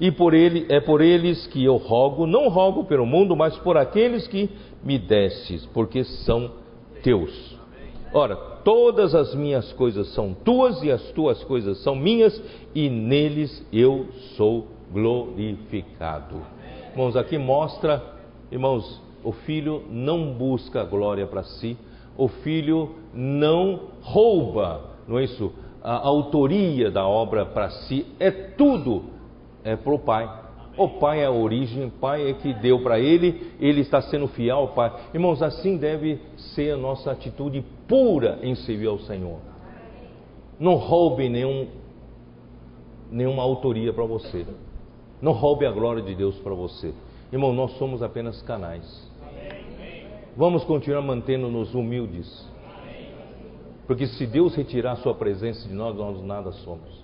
[0.00, 3.76] E por ele é por eles que eu rogo, não rogo pelo mundo, mas por
[3.76, 4.48] aqueles que
[4.82, 6.52] me destes, porque são
[7.02, 7.54] teus.
[8.14, 12.40] Ora, todas as minhas coisas são tuas e as tuas coisas são minhas,
[12.74, 14.06] e neles eu
[14.36, 16.36] sou glorificado.
[16.90, 18.02] Irmãos, aqui mostra,
[18.50, 21.76] irmãos, o filho não busca glória para si,
[22.16, 25.52] o filho não rouba, não é isso?
[25.82, 29.04] A autoria da obra para si, é tudo
[29.64, 30.28] é para o pai.
[30.76, 34.28] O pai é a origem, o pai é que deu para ele, ele está sendo
[34.28, 34.92] fiel ao pai.
[35.12, 36.20] Irmãos, assim deve
[36.54, 39.38] ser a nossa atitude pura em servir ao Senhor.
[40.60, 41.68] Não roube nenhum,
[43.10, 44.46] nenhuma autoria para você.
[45.20, 46.92] Não roube a glória de Deus para você.
[47.32, 49.08] Irmão, nós somos apenas canais.
[50.36, 52.46] Vamos continuar mantendo-nos humildes.
[53.86, 57.02] Porque se Deus retirar sua presença de nós, nós nada somos.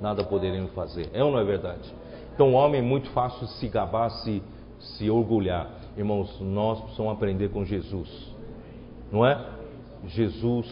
[0.00, 1.10] Nada poderemos fazer.
[1.12, 1.92] É ou não é verdade?
[2.34, 4.42] Então, o homem é muito fácil se gabar, se,
[4.78, 5.70] se orgulhar.
[5.96, 8.32] Irmãos, nós precisamos aprender com Jesus.
[9.10, 9.44] Não é?
[10.08, 10.66] Jesus,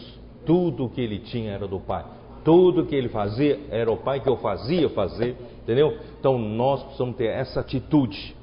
[0.45, 2.05] tudo o que ele tinha era do Pai.
[2.43, 5.35] Tudo que ele fazia era o Pai que eu fazia fazer.
[5.63, 5.97] Entendeu?
[6.19, 8.35] Então nós precisamos ter essa atitude.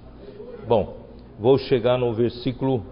[0.66, 0.97] Bom,
[1.38, 2.82] vou chegar no versículo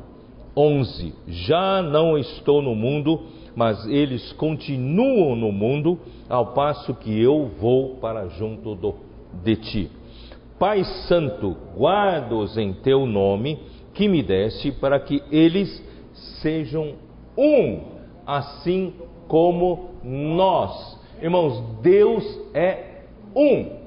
[0.56, 1.14] 11.
[1.28, 3.22] Já não estou no mundo,
[3.54, 8.94] mas eles continuam no mundo, ao passo que eu vou para junto do,
[9.42, 9.90] de ti.
[10.58, 13.58] Pai Santo, guarda-os em teu nome
[13.94, 15.82] que me deste, para que eles
[16.42, 16.94] sejam
[17.38, 17.80] um,
[18.26, 18.92] assim
[19.28, 20.98] como nós.
[21.22, 23.78] Irmãos, Deus é um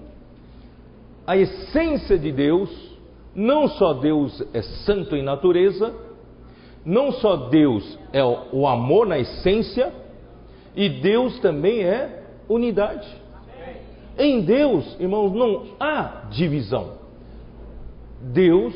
[1.26, 2.70] a essência de Deus,
[3.34, 5.94] não só Deus é santo em natureza,
[6.84, 9.94] não só Deus é o amor na essência,
[10.76, 13.08] e Deus também é unidade.
[14.18, 16.96] Em Deus, irmãos, não há divisão.
[18.20, 18.74] Deus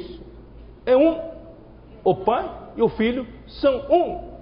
[0.86, 1.19] é um.
[2.03, 4.34] O Pai e o Filho são um.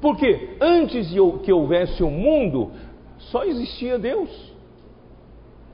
[0.00, 2.70] Porque antes de que houvesse o mundo,
[3.18, 4.48] só existia Deus.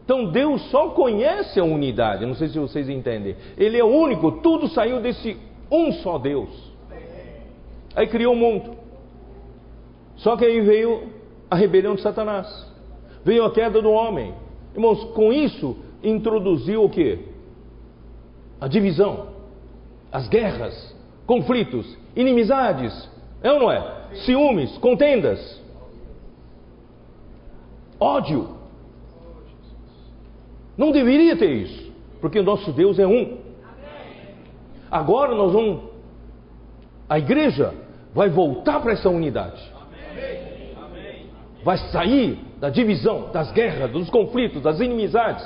[0.05, 2.27] Então Deus só conhece a unidade.
[2.27, 3.37] Não sei se vocês entendem.
[3.57, 5.37] Ele é único, tudo saiu desse
[5.71, 6.73] um só Deus.
[7.95, 8.77] Aí criou o mundo.
[10.17, 11.09] Só que aí veio
[11.51, 12.73] a rebelião de Satanás.
[13.25, 14.35] Veio a queda do homem.
[14.75, 17.19] Irmãos, com isso introduziu o que?
[18.61, 19.29] A divisão,
[20.13, 20.95] as guerras,
[21.27, 23.09] conflitos, inimizades,
[23.45, 23.85] é ou não é?
[24.25, 25.63] Ciúmes, contendas,
[28.01, 28.57] ódio.
[30.79, 31.93] Não deveria ter isso,
[32.23, 33.37] porque o nosso Deus é um.
[34.91, 35.83] Agora nós vamos,
[37.07, 37.75] a igreja
[38.15, 39.63] vai voltar para essa unidade.
[41.63, 45.45] Vai sair da divisão, das guerras, dos conflitos, das inimizades.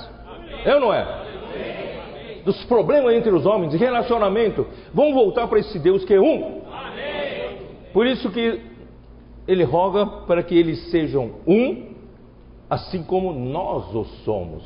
[0.64, 2.42] É ou não é?
[2.44, 4.66] Dos problemas entre os homens, de relacionamento.
[4.94, 6.62] Vamos voltar para esse Deus que é um.
[7.98, 8.60] Por isso que
[9.48, 11.94] ele roga para que eles sejam um,
[12.70, 14.62] assim como nós o somos.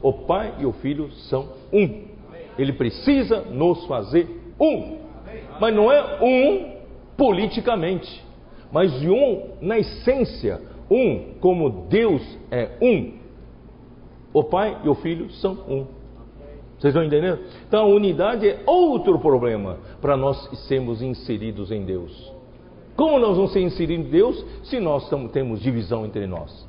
[0.00, 2.04] O Pai e o Filho são um.
[2.56, 4.28] Ele precisa nos fazer
[4.60, 4.98] um.
[5.60, 6.76] Mas não é um
[7.16, 8.24] politicamente,
[8.70, 12.22] mas um na essência, um como Deus
[12.52, 13.14] é um.
[14.32, 15.86] O Pai e o Filho são um.
[16.78, 17.40] Vocês estão entendendo?
[17.66, 22.35] Então a unidade é outro problema para nós sermos inseridos em Deus.
[22.96, 26.66] Como nós vamos ser inseridos em Deus se nós temos divisão entre nós?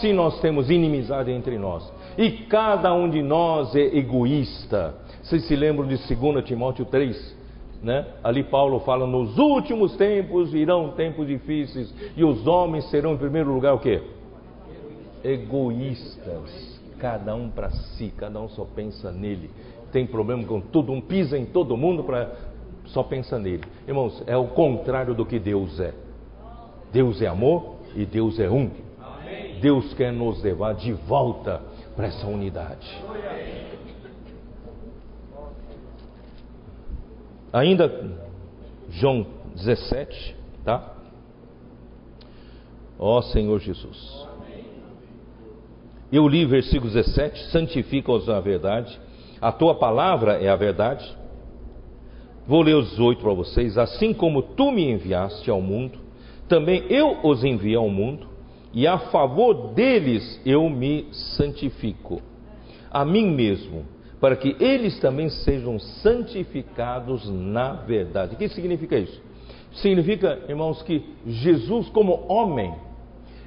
[0.00, 1.90] Se nós temos inimizade entre nós?
[2.18, 4.96] E cada um de nós é egoísta.
[5.22, 7.36] Vocês se lembram de 2 Timóteo 3?
[7.82, 8.04] Né?
[8.24, 13.52] Ali Paulo fala: nos últimos tempos virão tempos difíceis e os homens serão, em primeiro
[13.52, 14.02] lugar, o que?
[15.22, 16.76] Egoístas.
[16.98, 19.48] Cada um para si, cada um só pensa nele.
[19.92, 22.30] Tem problema com tudo, um pisa em todo mundo para
[22.88, 23.64] só pensa nele.
[23.86, 25.94] Irmãos, é o contrário do que Deus é.
[26.92, 28.70] Deus é amor e Deus é um.
[29.60, 31.60] Deus quer nos levar de volta
[31.96, 32.86] para essa unidade.
[37.52, 38.16] Ainda
[38.90, 40.94] João 17, tá?
[42.98, 44.26] Ó Senhor Jesus.
[46.10, 48.98] Eu li versículo 17: santifica-os na verdade,
[49.40, 51.16] a tua palavra é a verdade.
[52.48, 53.76] Vou ler os oito para vocês.
[53.76, 55.98] Assim como tu me enviaste ao mundo,
[56.48, 58.26] também eu os enviei ao mundo,
[58.72, 62.22] e a favor deles eu me santifico,
[62.90, 63.84] a mim mesmo,
[64.18, 68.34] para que eles também sejam santificados na verdade.
[68.34, 69.22] O que significa isso?
[69.72, 72.74] Significa, irmãos, que Jesus, como homem,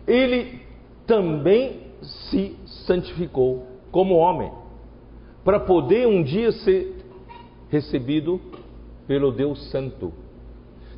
[0.07, 0.59] ele
[1.07, 4.51] também se santificou como homem,
[5.43, 6.97] para poder um dia ser
[7.71, 8.39] recebido
[9.11, 10.13] pelo Deus Santo.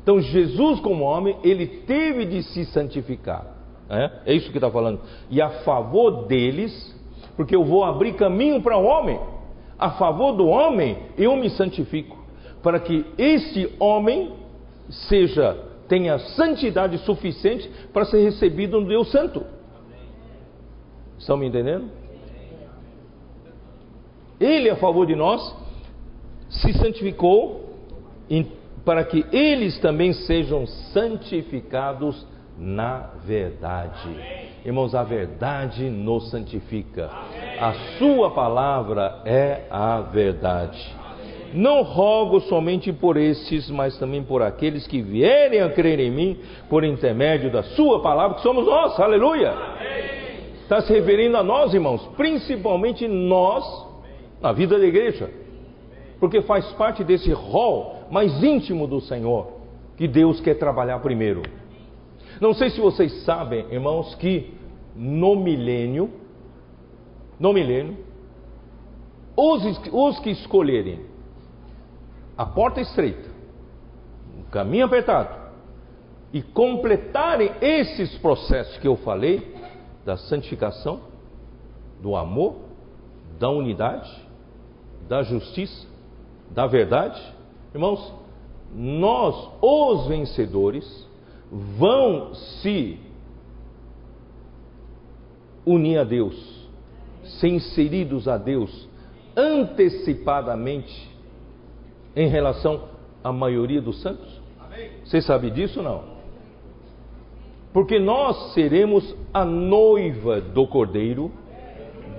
[0.00, 3.44] Então, Jesus, como homem, ele teve de se santificar.
[3.90, 5.00] É, é isso que está falando.
[5.28, 6.94] E a favor deles,
[7.36, 9.18] porque eu vou abrir caminho para o homem,
[9.76, 12.16] a favor do homem, eu me santifico,
[12.62, 14.30] para que esse homem
[14.88, 15.58] seja
[15.88, 19.44] tenha santidade suficiente para ser recebido no Deus Santo.
[21.18, 21.90] Estão me entendendo?
[24.38, 25.54] Ele, a favor de nós,
[26.48, 27.63] se santificou
[28.84, 34.08] para que eles também sejam santificados na verdade.
[34.64, 37.10] Irmãos, a verdade nos santifica.
[37.60, 40.80] A Sua palavra é a verdade.
[41.52, 46.38] Não rogo somente por estes, mas também por aqueles que vierem a crer em mim
[46.68, 48.98] por intermédio da Sua palavra, que somos nós.
[48.98, 49.54] Aleluia!
[50.62, 53.64] Está se referindo a nós, irmãos, principalmente nós,
[54.40, 55.44] na vida da igreja
[56.24, 59.54] porque faz parte desse rol mais íntimo do Senhor
[59.96, 61.42] que Deus quer trabalhar primeiro.
[62.40, 64.54] Não sei se vocês sabem, irmãos, que
[64.94, 66.08] no milênio,
[67.40, 67.96] no milênio,
[69.36, 71.00] os, os que escolherem
[72.38, 73.28] a porta estreita,
[74.38, 75.50] o caminho apertado,
[76.32, 79.52] e completarem esses processos que eu falei,
[80.04, 81.00] da santificação,
[82.00, 82.58] do amor,
[83.40, 84.08] da unidade,
[85.08, 85.84] da justiça,
[86.52, 87.33] da verdade,
[87.74, 88.12] irmãos,
[88.74, 91.06] nós, os vencedores,
[91.50, 92.98] vão se
[95.66, 96.68] unir a Deus,
[97.40, 98.88] ser inseridos a Deus
[99.36, 101.10] antecipadamente
[102.14, 102.88] em relação
[103.22, 104.40] à maioria dos santos?
[105.04, 106.14] Você sabe disso ou não?
[107.72, 111.30] Porque nós seremos a noiva do Cordeiro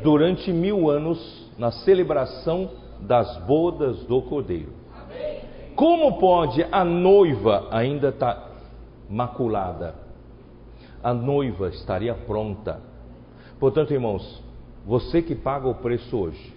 [0.03, 4.84] durante mil anos na celebração das bodas do Cordeiro.
[5.75, 8.47] Como pode a noiva ainda estar tá
[9.09, 9.95] maculada?
[11.03, 12.79] A noiva estaria pronta.
[13.59, 14.41] Portanto, irmãos,
[14.85, 16.53] você que paga o preço hoje,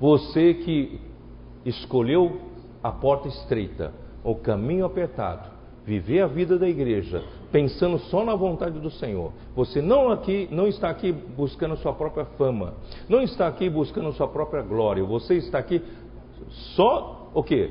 [0.00, 1.00] você que
[1.64, 2.40] escolheu
[2.82, 3.92] a porta estreita,
[4.24, 5.48] o caminho apertado,
[5.84, 9.32] viver a vida da igreja, pensando só na vontade do Senhor.
[9.54, 12.74] Você não aqui, não está aqui buscando sua própria fama,
[13.08, 15.04] não está aqui buscando sua própria glória.
[15.04, 15.82] Você está aqui
[16.74, 17.70] só o quê?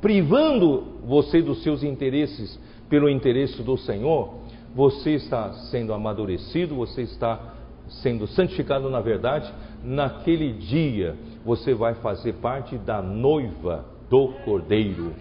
[0.00, 4.34] Privando você dos seus interesses pelo interesse do Senhor.
[4.74, 7.54] Você está sendo amadurecido, você está
[7.88, 9.52] sendo santificado na verdade.
[9.84, 15.12] Naquele dia você vai fazer parte da noiva do Cordeiro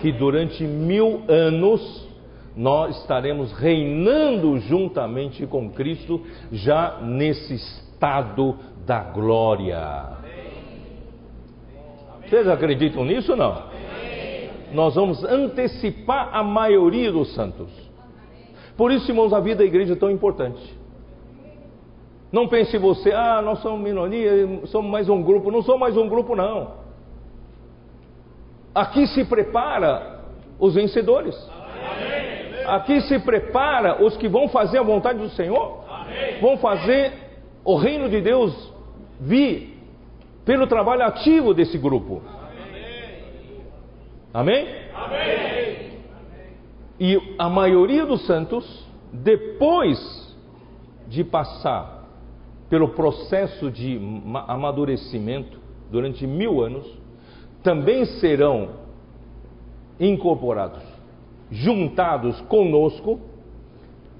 [0.00, 2.06] que durante mil anos
[2.56, 6.20] nós estaremos reinando juntamente com Cristo,
[6.50, 10.27] já nesse estado da glória.
[12.28, 13.62] Vocês acreditam nisso ou não?
[14.72, 17.70] Nós vamos antecipar a maioria dos santos.
[18.76, 20.76] Por isso, irmãos, a vida da igreja é tão importante.
[22.30, 24.30] Não pense você, ah, nós somos minoria,
[24.66, 25.50] somos mais um grupo.
[25.50, 26.72] Não somos mais um grupo, não.
[28.74, 30.20] Aqui se prepara
[30.58, 31.34] os vencedores.
[32.66, 35.82] Aqui se prepara os que vão fazer a vontade do Senhor.
[36.42, 37.14] Vão fazer
[37.64, 38.72] o reino de Deus
[39.18, 39.77] vir
[40.48, 42.22] pelo trabalho ativo desse grupo.
[44.32, 44.66] Amém?
[46.98, 50.34] E a maioria dos santos, depois
[51.06, 52.08] de passar
[52.70, 54.00] pelo processo de
[54.46, 55.58] amadurecimento
[55.90, 56.86] durante mil anos,
[57.62, 58.70] também serão
[60.00, 60.82] incorporados,
[61.50, 63.20] juntados conosco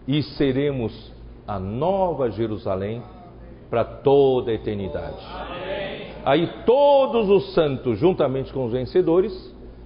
[0.07, 1.11] e seremos
[1.47, 3.03] a nova Jerusalém
[3.69, 5.17] para toda a eternidade.
[6.25, 9.33] Aí todos os santos, juntamente com os vencedores,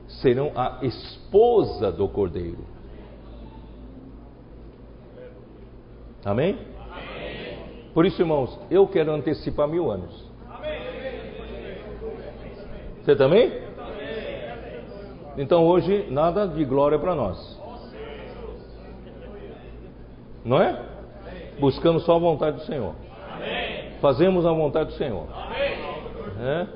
[0.06, 2.64] serão a esposa do Cordeiro.
[6.24, 6.58] Amém?
[7.94, 10.30] Por isso, irmãos, eu quero antecipar mil anos.
[13.02, 13.60] Você também?
[15.36, 17.60] Então hoje nada de glória para nós.
[20.44, 20.80] Não é?
[21.58, 22.94] Buscamos só a vontade do Senhor.
[24.02, 25.28] Fazemos a vontade do Senhor.
[26.40, 26.66] É?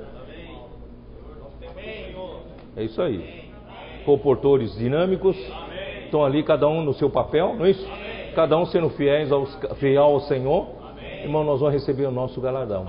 [2.77, 3.49] É isso aí.
[4.05, 5.35] Comportores dinâmicos
[6.05, 7.85] estão ali, cada um no seu papel, não é isso?
[8.33, 10.67] Cada um sendo fiéis aos, fiel ao Senhor.
[11.21, 12.87] Irmão, nós vamos receber o nosso galardão.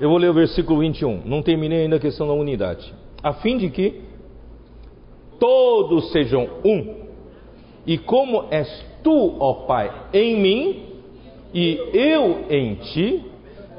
[0.00, 1.24] Eu vou ler o versículo 21.
[1.26, 2.94] Não terminei ainda a questão da unidade.
[3.22, 4.00] A fim de que
[5.38, 7.02] todos sejam um.
[7.86, 10.91] E como és tu, ó Pai, em mim
[11.52, 13.24] e eu em ti,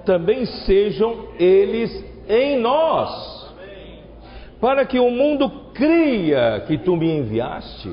[0.06, 3.44] também sejam eles em nós.
[4.60, 7.92] Para que o mundo creia que tu me enviaste.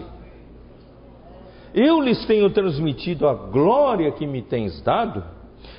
[1.74, 5.24] Eu lhes tenho transmitido a glória que me tens dado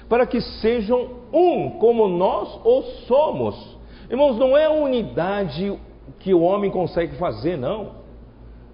[0.07, 3.77] para que sejam um, como nós o somos.
[4.09, 5.77] Irmãos, não é unidade
[6.19, 8.00] que o homem consegue fazer, não.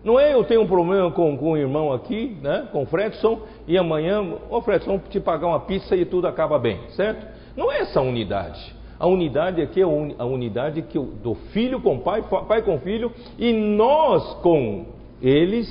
[0.08, 3.41] Não é eu tenho um problema com, com o irmão aqui, né, com o Fredson,
[3.68, 7.28] e amanhã, ô oh, Fredson, te pagar uma pizza e tudo acaba bem, certo?
[7.58, 8.74] Não é essa unidade.
[8.97, 13.51] A unidade aqui é a unidade que do filho com pai, pai com filho, e
[13.51, 14.86] nós com
[15.22, 15.68] eles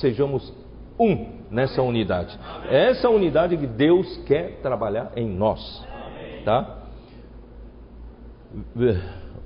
[0.00, 0.50] sejamos
[0.98, 2.40] um nessa unidade.
[2.70, 5.86] É essa unidade que Deus quer trabalhar em nós.
[6.42, 6.84] Tá?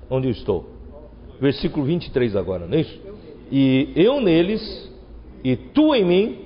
[0.09, 0.65] Onde eu estou?
[1.41, 3.06] Versículo 23 agora, não é isso?
[3.51, 4.91] E eu neles,
[5.45, 6.39] e tu em mim,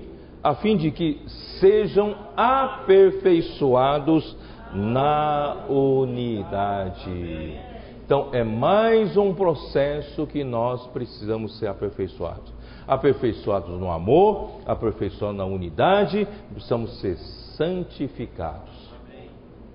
[0.42, 1.20] a fim de que
[1.59, 4.36] sejam aperfeiçoados
[4.74, 7.59] na unidade.
[8.05, 15.44] Então, é mais um processo que nós precisamos ser aperfeiçoados aperfeiçoados no amor, aperfeiçoados na
[15.44, 17.16] unidade, precisamos ser
[17.57, 18.90] santificados.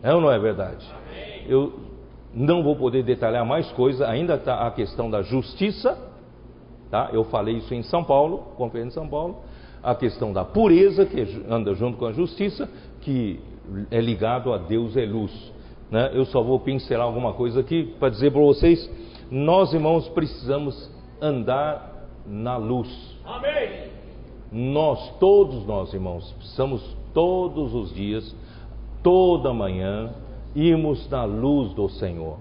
[0.03, 0.85] É ou não é verdade?
[1.47, 1.79] Eu
[2.33, 5.97] não vou poder detalhar mais coisas, ainda está a questão da justiça,
[6.89, 7.09] tá?
[7.11, 9.37] Eu falei isso em São Paulo, conferência em São Paulo,
[9.83, 12.69] a questão da pureza, que anda junto com a justiça,
[13.01, 13.39] que
[13.91, 15.31] é ligado a Deus é luz.
[15.91, 16.11] Né?
[16.13, 18.89] Eu só vou pincelar alguma coisa aqui para dizer para vocês:
[19.29, 22.89] nós irmãos precisamos andar na luz.
[23.25, 23.85] Amém.
[24.51, 28.35] Nós, todos nós, irmãos, precisamos todos os dias,
[29.03, 30.13] toda manhã,
[30.55, 32.37] irmos na luz do Senhor.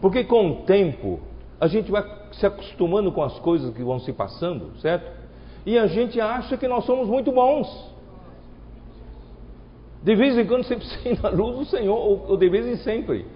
[0.00, 1.20] Porque com o tempo,
[1.60, 2.02] a gente vai
[2.38, 5.10] se acostumando com as coisas que vão se passando, certo?
[5.66, 7.92] E a gente acha que nós somos muito bons.
[10.02, 12.76] De vez em quando você precisa ir na luz do Senhor, ou de vez em
[12.76, 13.26] sempre.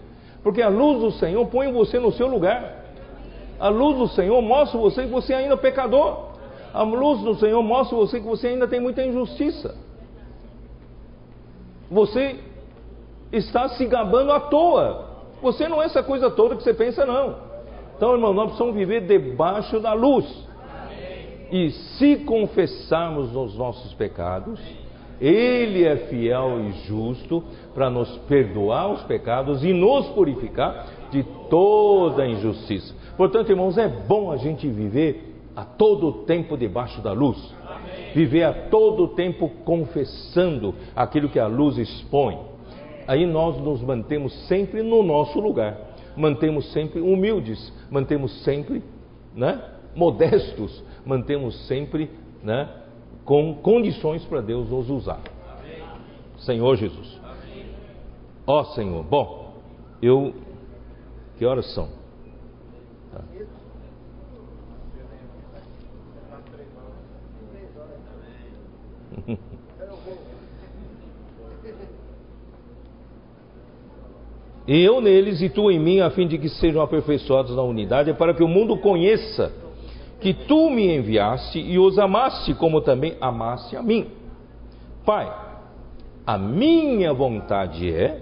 [0.43, 2.85] Porque a luz do Senhor põe você no seu lugar.
[3.59, 6.29] A luz do Senhor mostra você que você ainda é pecador.
[6.73, 9.75] A luz do Senhor mostra você que você ainda tem muita injustiça.
[11.91, 12.39] Você
[13.33, 15.09] está se gabando à toa.
[15.41, 17.48] Você não é essa coisa toda que você pensa, não.
[17.99, 20.25] Então, irmão, nós precisamos viver debaixo da luz.
[21.51, 24.61] E se confessarmos os nossos pecados,
[25.21, 27.43] Ele é fiel e justo
[27.75, 32.95] para nos perdoar os pecados e nos purificar de toda injustiça.
[33.17, 37.53] Portanto, irmãos, é bom a gente viver a todo tempo debaixo da luz.
[38.15, 42.39] Viver a todo tempo confessando aquilo que a luz expõe.
[43.09, 45.88] Aí nós nos mantemos sempre no nosso lugar.
[46.19, 48.83] Mantemos sempre humildes, mantemos sempre
[49.37, 49.63] né,
[49.95, 52.11] modestos, mantemos sempre
[52.43, 52.69] né,
[53.25, 55.21] com condições para Deus nos usar.
[55.49, 55.81] Amém.
[56.39, 57.21] Senhor Jesus.
[58.45, 59.55] Ó oh, Senhor, bom,
[60.03, 60.35] eu.
[61.37, 61.89] Que horas são?
[63.13, 63.23] Tá.
[74.69, 78.35] Eu neles e tu em mim, a fim de que sejam aperfeiçoados na unidade, para
[78.35, 79.51] que o mundo conheça
[80.21, 84.09] que tu me enviaste e os amaste como também amaste a mim.
[85.07, 85.33] Pai,
[86.27, 88.21] a minha vontade é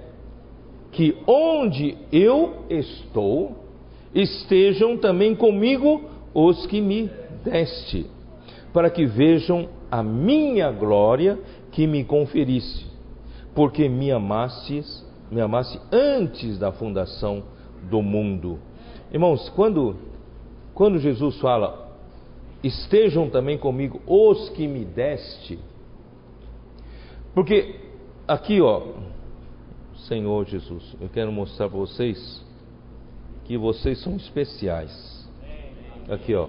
[0.93, 3.57] que onde eu estou
[4.15, 7.11] estejam também comigo os que me
[7.45, 8.07] deste,
[8.73, 11.39] para que vejam a minha glória
[11.73, 12.87] que me conferiste,
[13.55, 17.43] porque me amastes, me amaste antes da fundação
[17.91, 18.59] do mundo.
[19.13, 19.97] Irmãos, quando
[20.75, 21.87] quando Jesus fala
[22.63, 25.59] estejam também comigo os que me deste.
[27.35, 27.81] Porque
[28.27, 28.83] aqui, ó,
[30.09, 32.45] Senhor Jesus, eu quero mostrar para vocês
[33.45, 35.27] que vocês são especiais.
[36.09, 36.49] Aqui, ó.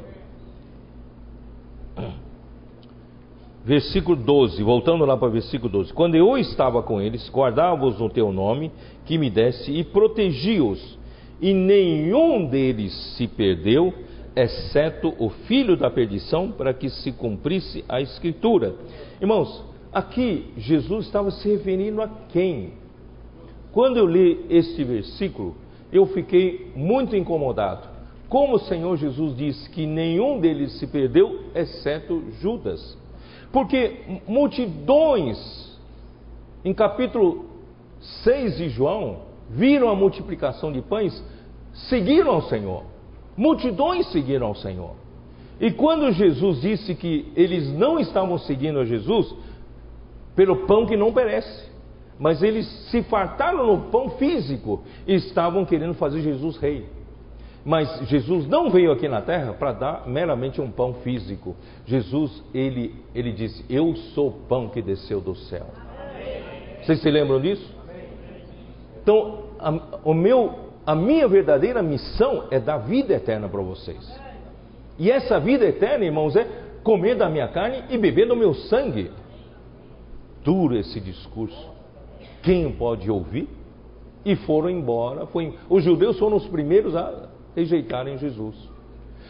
[3.67, 5.91] Versículo 12, voltando lá para o versículo 12.
[5.91, 8.71] Quando eu estava com eles, guardava-os no teu nome,
[9.05, 10.97] que me desse, e protegi-os,
[11.41, 13.93] e nenhum deles se perdeu,
[14.33, 18.73] exceto o filho da perdição, para que se cumprisse a escritura.
[19.19, 19.61] Irmãos,
[19.91, 22.71] aqui Jesus estava se referindo a quem?
[23.73, 25.57] Quando eu li este versículo,
[25.91, 27.85] eu fiquei muito incomodado.
[28.29, 32.97] Como o Senhor Jesus diz que nenhum deles se perdeu, exceto Judas.
[33.51, 35.37] Porque multidões,
[36.63, 37.45] em capítulo
[38.23, 41.23] 6 de João, viram a multiplicação de pães,
[41.89, 42.83] seguiram ao Senhor.
[43.35, 44.95] Multidões seguiram ao Senhor.
[45.59, 49.33] E quando Jesus disse que eles não estavam seguindo a Jesus
[50.35, 51.67] pelo pão que não perece,
[52.19, 56.85] mas eles se fartaram no pão físico e estavam querendo fazer Jesus rei.
[57.67, 61.53] Mas Jesus não veio aqui na terra para dar meramente um pão físico.
[61.85, 65.65] Jesus, ele, ele disse: Eu sou o pão que desceu do céu.
[66.81, 67.75] Vocês se lembram disso?
[69.03, 74.17] Então, a, o meu a minha verdadeira missão é dar vida eterna para vocês.
[74.97, 76.47] E essa vida eterna, irmãos, é
[76.85, 79.11] comer da minha carne e beber do meu sangue.
[80.41, 81.69] Duro esse discurso.
[82.41, 83.49] Quem pode ouvir?
[84.23, 85.25] E foram embora.
[85.25, 85.53] Foi...
[85.69, 88.55] Os judeus foram os primeiros a rejeitarem Jesus.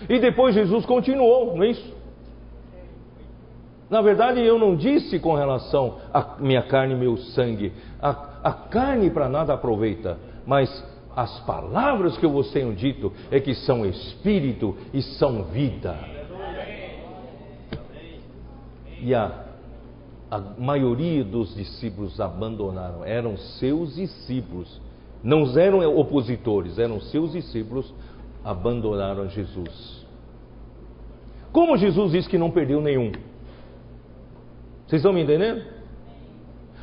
[0.10, 1.98] E depois Jesus continuou, não é isso?
[3.90, 7.72] Na verdade, eu não disse com relação à minha carne e meu sangue.
[8.02, 8.10] A,
[8.44, 10.70] a carne para nada aproveita, mas
[11.16, 15.98] as palavras que eu vos tenho dito é que são espírito e são vida.
[19.00, 19.46] E a,
[20.30, 24.82] a maioria dos discípulos abandonaram, eram seus discípulos,
[25.24, 27.94] não eram opositores, eram seus discípulos,
[28.48, 30.06] abandonaram Jesus.
[31.52, 33.12] Como Jesus disse que não perdeu nenhum?
[34.88, 35.64] Vocês estão me entendendo?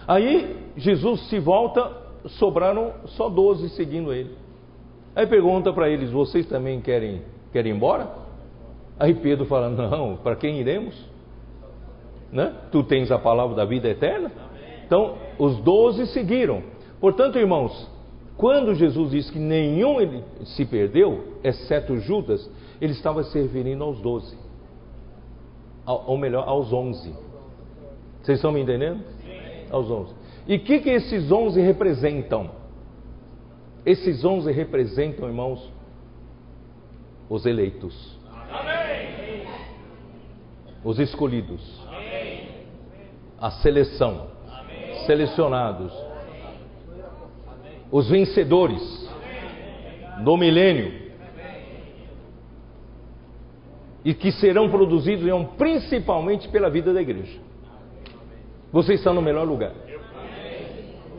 [0.06, 1.90] Aí Jesus se volta
[2.26, 4.36] sobraram só doze seguindo ele.
[5.16, 8.10] Aí pergunta para eles: vocês também querem, querem ir embora?
[9.00, 10.94] Aí Pedro fala: não, para quem iremos?
[12.30, 12.52] Né?
[12.70, 14.30] Tu tens a palavra da vida eterna?
[14.86, 16.62] Então, os doze seguiram.
[17.00, 17.88] Portanto, irmãos,
[18.36, 24.00] quando Jesus disse que nenhum ele se perdeu, exceto Judas, ele estava se referindo aos
[24.00, 24.36] doze.
[25.86, 27.14] Ou melhor, aos onze.
[28.22, 29.02] Vocês estão me entendendo?
[29.70, 30.14] Aos onze.
[30.46, 32.50] E o que, que esses onze representam?
[33.84, 35.70] Esses onze representam, irmãos,
[37.28, 38.18] os eleitos,
[38.50, 39.46] Amém.
[40.82, 42.48] os escolhidos, Amém.
[43.38, 45.04] a seleção, Amém.
[45.06, 45.92] selecionados,
[47.94, 49.08] os vencedores
[50.24, 50.92] do milênio,
[54.04, 55.24] e que serão produzidos
[55.56, 57.38] principalmente pela vida da igreja.
[58.72, 59.70] Você está no melhor lugar,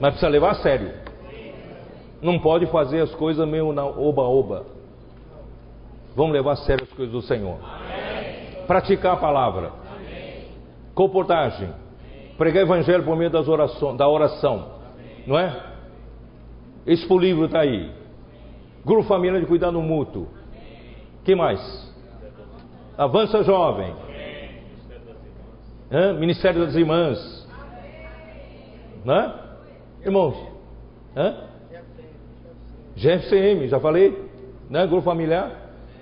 [0.01, 0.91] mas precisa levar a sério.
[2.21, 4.65] Não pode fazer as coisas meio na oba-oba.
[6.13, 7.57] Vamos levar a sério as coisas do Senhor.
[8.67, 9.71] Praticar a palavra.
[10.93, 11.69] Comportagem.
[12.37, 14.73] Pregar evangelho por meio das orações, da oração.
[15.25, 15.74] Não é?
[16.85, 17.91] Expo livro está aí.
[18.85, 20.27] Grupo Família de Cuidado Mútuo.
[21.23, 21.59] que mais?
[22.95, 23.93] Avança Jovem.
[25.91, 26.13] Hã?
[26.13, 27.47] Ministério das Irmãs.
[29.03, 29.33] Né?
[30.03, 30.35] Irmãos?
[31.15, 31.47] Hã?
[32.95, 34.29] GFCM, já falei?
[34.69, 34.85] Né?
[34.85, 35.51] Grupo familiar.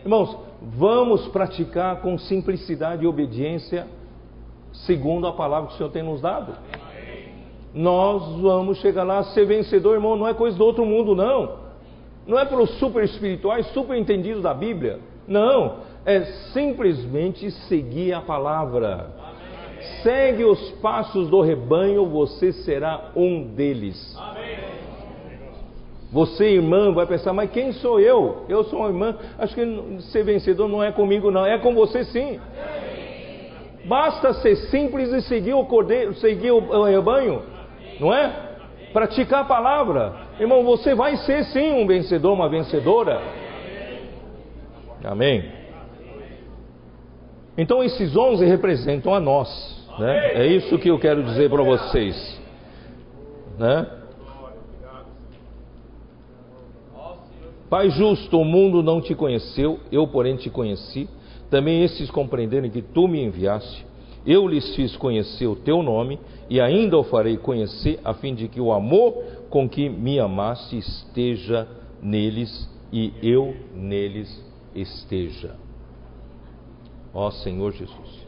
[0.04, 3.88] Irmãos, vamos praticar com simplicidade e obediência,
[4.74, 6.54] segundo a palavra que o Senhor tem nos dado.
[7.74, 11.64] Nós vamos chegar lá ser vencedor, irmão, não é coisa do outro mundo, não.
[12.28, 15.00] Não é pelos super espirituais, super entendidos da Bíblia.
[15.28, 16.22] Não, é
[16.54, 19.08] simplesmente seguir a palavra.
[20.02, 24.18] Segue os passos do rebanho, você será um deles.
[26.12, 28.46] Você, irmã, vai pensar, mas quem sou eu?
[28.48, 29.18] Eu sou uma irmã.
[29.38, 31.44] Acho que ser vencedor não é comigo, não.
[31.44, 32.40] É com você sim.
[33.86, 37.42] Basta ser simples e seguir o cordeiro, seguir o rebanho,
[38.04, 38.52] não é?
[38.92, 40.14] Praticar a palavra.
[40.40, 43.22] Irmão, você vai ser sim um vencedor, uma vencedora.
[45.04, 45.52] Amém.
[47.58, 49.50] Então esses onze representam a nós,
[49.98, 50.34] né?
[50.34, 52.42] É isso que eu quero dizer para vocês,
[53.58, 53.88] né?
[57.70, 61.10] Pai justo, o mundo não te conheceu, eu, porém, te conheci.
[61.50, 63.86] Também esses compreenderem que tu me enviaste.
[64.26, 66.20] Eu lhes fiz conhecer o teu nome
[66.50, 70.78] e ainda o farei conhecer, a fim de que o amor com que me amaste
[70.78, 71.68] esteja
[72.02, 74.44] neles e eu neles
[74.76, 75.56] esteja.
[77.14, 78.28] Ó Senhor Jesus.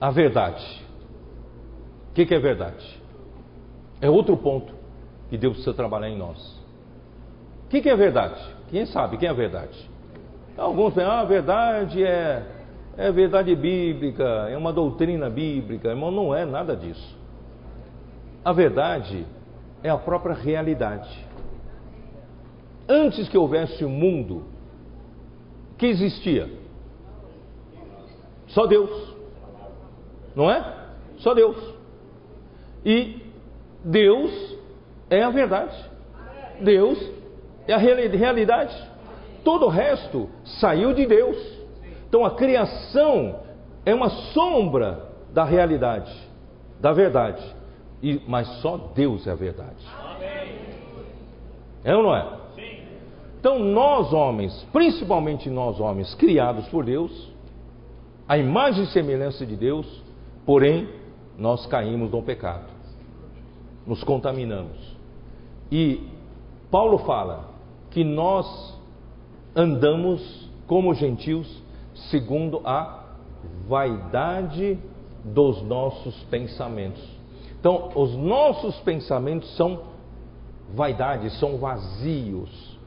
[0.00, 0.84] A verdade.
[2.10, 3.00] O que, que é verdade?
[4.00, 4.74] É outro ponto
[5.30, 6.62] que Deus precisa trabalhar em nós.
[7.64, 8.40] O que, que é verdade?
[8.68, 9.93] Quem sabe quem é a verdade?
[10.56, 12.42] Alguns pensam, ah, a verdade é,
[12.96, 15.88] é verdade bíblica, é uma doutrina bíblica.
[15.88, 17.18] Irmão, não é nada disso.
[18.44, 19.26] A verdade
[19.82, 21.26] é a própria realidade.
[22.88, 24.44] Antes que houvesse o um mundo,
[25.76, 26.48] que existia?
[28.48, 29.14] Só Deus.
[30.36, 30.74] Não é?
[31.18, 31.56] Só Deus.
[32.84, 33.20] E
[33.82, 34.56] Deus
[35.10, 35.76] é a verdade.
[36.60, 36.98] Deus
[37.66, 38.93] é a realidade.
[39.44, 41.36] Todo o resto saiu de Deus.
[42.08, 43.40] Então a criação
[43.84, 46.12] é uma sombra da realidade,
[46.80, 47.42] da verdade.
[48.02, 49.84] E, mas só Deus é a verdade.
[51.84, 52.26] É ou não é?
[53.38, 57.30] Então nós homens, principalmente nós homens, criados por Deus,
[58.26, 60.02] a imagem e semelhança de Deus,
[60.46, 60.88] porém
[61.36, 62.74] nós caímos no pecado
[63.86, 64.96] nos contaminamos.
[65.70, 66.00] E
[66.70, 67.50] Paulo fala
[67.90, 68.73] que nós
[69.54, 71.62] andamos como gentios
[72.10, 73.04] segundo a
[73.68, 74.78] vaidade
[75.24, 77.02] dos nossos pensamentos.
[77.58, 79.82] Então, os nossos pensamentos são
[80.74, 82.78] vaidades, são vazios.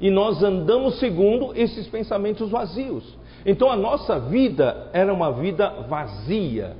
[0.00, 3.16] E nós andamos segundo esses pensamentos vazios.
[3.44, 6.76] Então, a nossa vida era uma vida vazia.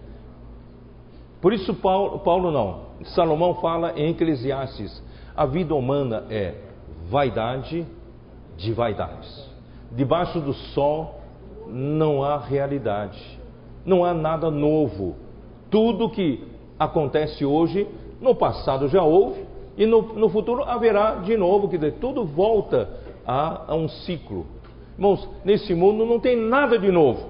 [1.41, 2.81] Por isso, Paulo, Paulo não,
[3.15, 5.03] Salomão fala em Eclesiastes:
[5.37, 6.55] a vida humana é
[7.09, 7.87] vaidade
[8.59, 9.49] de vaidades.
[9.93, 11.21] Debaixo do sol
[11.67, 13.19] não há realidade,
[13.87, 15.17] não há nada novo.
[15.71, 16.45] Tudo que
[16.79, 17.87] acontece hoje,
[18.21, 19.47] no passado já houve
[19.77, 22.91] e no, no futuro haverá de novo, quer dizer, tudo volta
[23.27, 24.45] a, a um ciclo.
[24.97, 27.21] Irmãos, nesse mundo não tem nada de novo,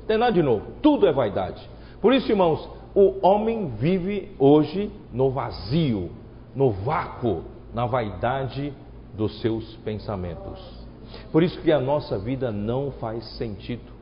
[0.00, 1.62] não tem nada de novo, tudo é vaidade.
[2.00, 6.10] Por isso, irmãos, o homem vive hoje no vazio,
[6.54, 7.42] no vácuo,
[7.74, 8.72] na vaidade
[9.16, 10.86] dos seus pensamentos.
[11.32, 13.94] Por isso que a nossa vida não faz sentido.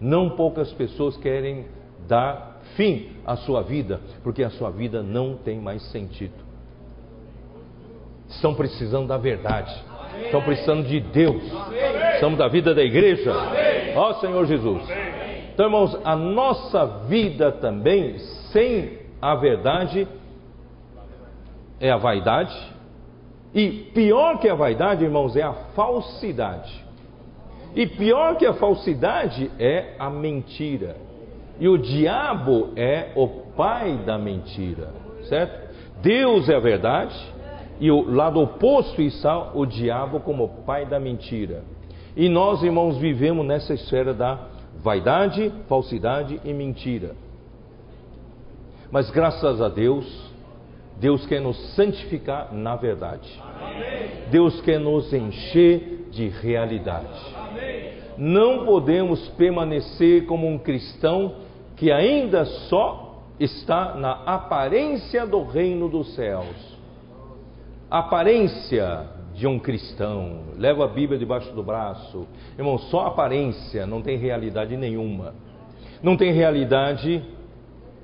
[0.00, 1.66] Não poucas pessoas querem
[2.06, 6.34] dar fim à sua vida, porque a sua vida não tem mais sentido.
[8.28, 9.74] Estão precisando da verdade.
[10.24, 11.42] Estão precisando de Deus.
[12.14, 13.32] Estamos da vida da igreja.
[13.94, 14.82] Ó Senhor Jesus.
[15.52, 18.18] Então, irmãos, a nossa vida também,
[18.52, 20.06] sem a verdade,
[21.80, 22.54] é a vaidade.
[23.54, 26.84] E pior que a vaidade, irmãos, é a falsidade.
[27.74, 30.96] E pior que a falsidade é a mentira.
[31.58, 34.90] E o diabo é o pai da mentira,
[35.28, 35.66] certo?
[36.02, 37.16] Deus é a verdade
[37.80, 41.62] e o lado oposto está o diabo como pai da mentira.
[42.16, 44.38] E nós, irmãos, vivemos nessa esfera da
[44.82, 47.14] vaidade, falsidade e mentira.
[48.90, 50.25] Mas graças a Deus,
[50.98, 53.28] Deus quer nos santificar na verdade.
[54.30, 57.36] Deus quer nos encher de realidade.
[58.16, 61.34] Não podemos permanecer como um cristão
[61.76, 66.76] que ainda só está na aparência do reino dos céus.
[67.90, 72.26] Aparência de um cristão, leva a Bíblia debaixo do braço.
[72.58, 75.34] Irmão, só aparência não tem realidade nenhuma.
[76.02, 77.22] Não tem realidade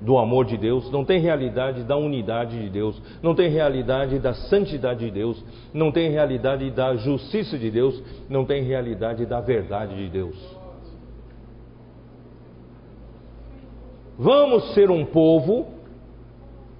[0.01, 4.33] do amor de Deus, não tem realidade da unidade de Deus, não tem realidade da
[4.33, 9.95] santidade de Deus, não tem realidade da justiça de Deus, não tem realidade da verdade
[9.95, 10.35] de Deus.
[14.17, 15.67] Vamos ser um povo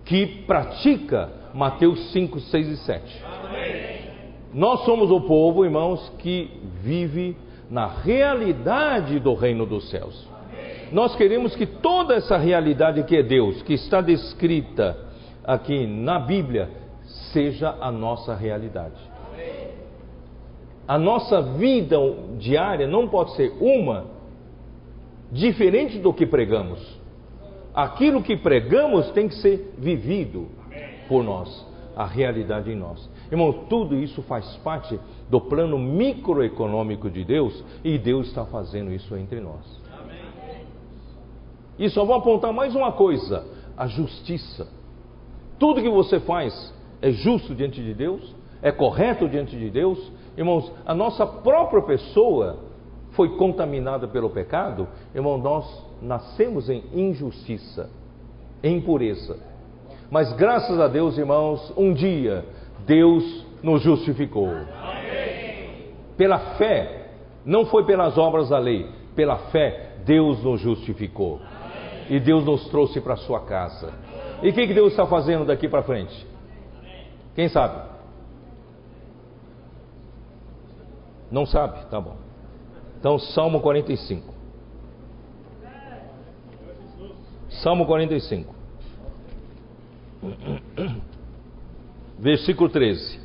[0.05, 3.23] que pratica Mateus 5, 6 e 7.
[4.53, 6.51] Nós somos o povo, irmãos, que
[6.83, 7.35] vive
[7.69, 10.29] na realidade do reino dos céus.
[10.93, 14.95] Nós queremos que toda essa realidade que é Deus, que está descrita
[15.43, 16.69] aqui na Bíblia,
[17.33, 19.01] seja a nossa realidade.
[20.87, 21.97] A nossa vida
[22.37, 24.05] diária não pode ser uma
[25.31, 26.79] diferente do que pregamos.
[27.73, 30.47] Aquilo que pregamos tem que ser vivido
[31.07, 31.65] por nós,
[31.95, 33.09] a realidade em nós.
[33.31, 39.17] Irmão, tudo isso faz parte do plano microeconômico de Deus e Deus está fazendo isso
[39.17, 39.82] entre nós.
[41.77, 43.45] E só vou apontar mais uma coisa:
[43.77, 44.67] a justiça.
[45.59, 50.11] Tudo que você faz é justo diante de Deus, é correto diante de Deus.
[50.37, 52.59] Irmãos, a nossa própria pessoa
[53.11, 54.87] foi contaminada pelo pecado.
[55.13, 55.65] Irmão, nós
[56.01, 57.89] nascemos em injustiça,
[58.63, 59.37] em impureza.
[60.09, 62.45] Mas graças a Deus, irmãos, um dia
[62.85, 64.49] Deus nos justificou.
[66.17, 67.09] Pela fé,
[67.45, 71.39] não foi pelas obras da lei, pela fé, Deus nos justificou.
[72.09, 73.93] E Deus nos trouxe para sua casa.
[74.41, 76.27] E o que, que Deus está fazendo daqui para frente?
[77.35, 77.89] Quem sabe?
[81.31, 81.85] Não sabe?
[81.89, 82.17] Tá bom.
[82.99, 84.33] Então, Salmo 45.
[87.49, 88.53] Salmo 45.
[92.19, 93.19] Versículo 13.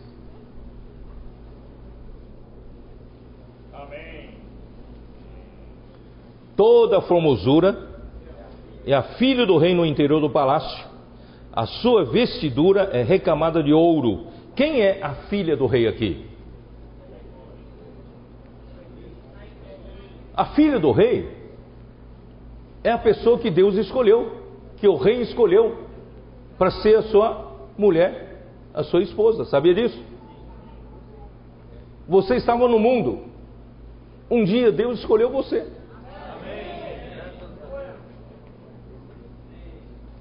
[3.72, 4.34] Amém.
[6.56, 7.87] Toda formosura
[8.92, 10.86] é a filha do rei no interior do palácio.
[11.52, 14.28] A sua vestidura é recamada de ouro.
[14.56, 16.26] Quem é a filha do rei aqui?
[20.34, 21.28] A filha do rei
[22.82, 24.38] é a pessoa que Deus escolheu,
[24.78, 25.84] que o rei escolheu
[26.56, 29.44] para ser a sua mulher, a sua esposa.
[29.44, 30.02] Sabia disso?
[32.08, 33.24] Você estava no mundo.
[34.30, 35.77] Um dia Deus escolheu você.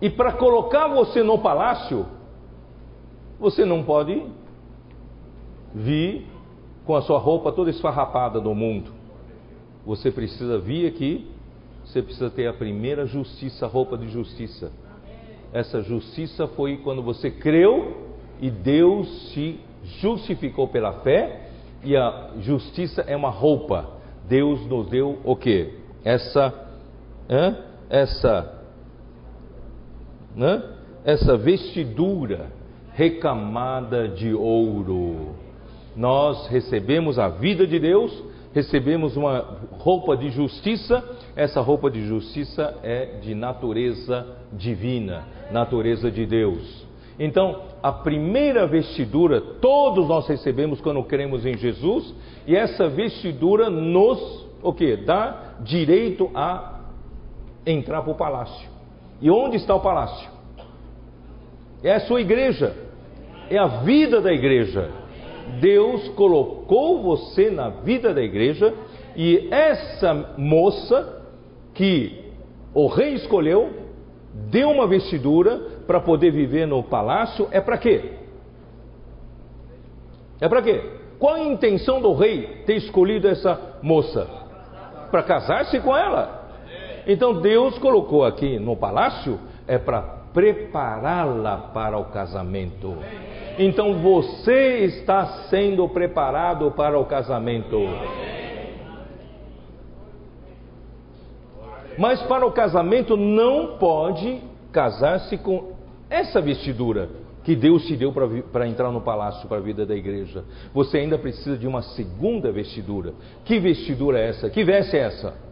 [0.01, 2.05] E para colocar você no palácio,
[3.39, 4.23] você não pode
[5.73, 6.25] vir
[6.85, 8.91] com a sua roupa toda esfarrapada do mundo.
[9.85, 11.27] Você precisa vir aqui,
[11.83, 14.71] você precisa ter a primeira justiça, roupa de justiça.
[15.53, 18.05] Essa justiça foi quando você creu
[18.39, 19.59] e Deus se
[20.01, 21.49] justificou pela fé,
[21.83, 23.89] e a justiça é uma roupa.
[24.27, 25.73] Deus nos deu o que?
[26.03, 26.53] Essa,
[27.89, 28.56] essa
[30.37, 30.63] né?
[31.03, 32.51] essa vestidura
[32.93, 35.35] recamada de ouro.
[35.95, 38.23] Nós recebemos a vida de Deus,
[38.53, 41.03] recebemos uma roupa de justiça,
[41.35, 46.85] essa roupa de justiça é de natureza divina, natureza de Deus.
[47.19, 52.13] Então, a primeira vestidura todos nós recebemos quando cremos em Jesus,
[52.45, 54.97] e essa vestidura nos o que?
[54.97, 56.81] Dá direito a
[57.65, 58.76] entrar para o palácio.
[59.21, 60.29] E onde está o palácio?
[61.83, 62.75] É a sua igreja,
[63.49, 64.89] é a vida da igreja.
[65.59, 68.73] Deus colocou você na vida da igreja
[69.15, 71.23] e essa moça
[71.73, 72.25] que
[72.73, 73.71] o rei escolheu,
[74.51, 78.11] deu uma vestidura para poder viver no palácio, é para quê?
[80.39, 80.97] É para quê?
[81.17, 84.27] Qual a intenção do rei ter escolhido essa moça?
[85.09, 86.36] Para casar-se com ela.
[87.07, 90.01] Então Deus colocou aqui no palácio é para
[90.33, 92.97] prepará-la para o casamento.
[93.57, 97.79] Então você está sendo preparado para o casamento.
[101.97, 105.71] Mas para o casamento não pode casar-se com
[106.09, 107.09] essa vestidura
[107.43, 108.13] que Deus te deu
[108.51, 110.43] para entrar no palácio para a vida da igreja.
[110.73, 113.13] Você ainda precisa de uma segunda vestidura.
[113.45, 114.49] Que vestidura é essa?
[114.49, 115.46] Que veste é essa?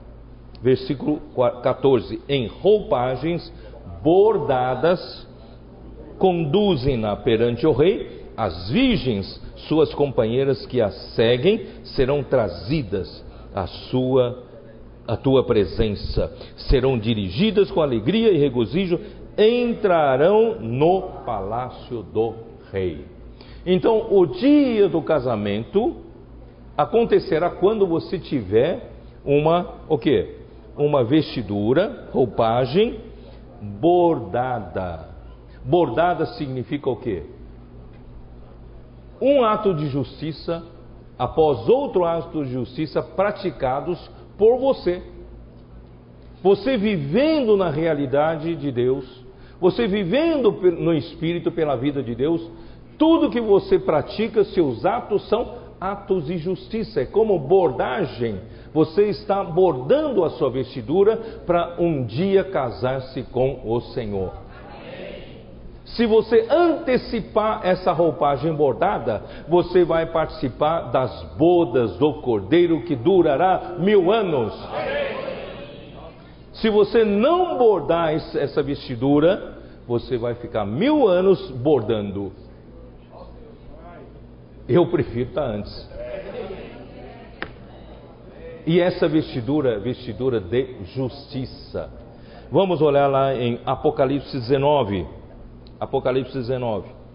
[0.61, 1.21] Versículo
[1.61, 3.51] 14: Em roupagens
[4.01, 5.27] bordadas,
[6.17, 13.23] conduzem-na perante o rei, as virgens, suas companheiras que a seguem, serão trazidas
[13.53, 14.43] à sua
[15.07, 18.99] a tua presença, serão dirigidas com alegria e regozijo
[19.37, 22.33] entrarão no palácio do
[22.71, 23.05] rei.
[23.65, 25.97] Então, o dia do casamento
[26.77, 28.91] acontecerá quando você tiver
[29.23, 30.44] uma o quê?
[30.77, 32.99] Uma vestidura, roupagem
[33.61, 35.09] bordada.
[35.63, 37.23] Bordada significa o quê?
[39.21, 40.63] Um ato de justiça
[41.17, 45.01] após outro ato de justiça praticados por você.
[46.43, 49.25] Você vivendo na realidade de Deus,
[49.59, 52.51] você vivendo no Espírito pela vida de Deus,
[52.97, 57.01] tudo que você pratica, seus atos são atos de justiça.
[57.01, 58.39] É como bordagem.
[58.75, 61.15] Você está bordando a sua vestidura
[61.45, 64.33] para um dia casar-se com o Senhor.
[65.85, 73.75] Se você antecipar essa roupagem bordada, você vai participar das bodas do Cordeiro que durará
[73.79, 74.53] mil anos.
[76.55, 79.57] Se você não bordar essa vestidura,
[79.87, 82.33] você vai ficar mil anos bordando.
[84.67, 85.95] Eu prefiro estar antes.
[88.65, 91.89] E essa vestidura, vestidura de justiça.
[92.51, 95.05] Vamos olhar lá em Apocalipse 19.
[95.79, 97.05] Apocalipse 19.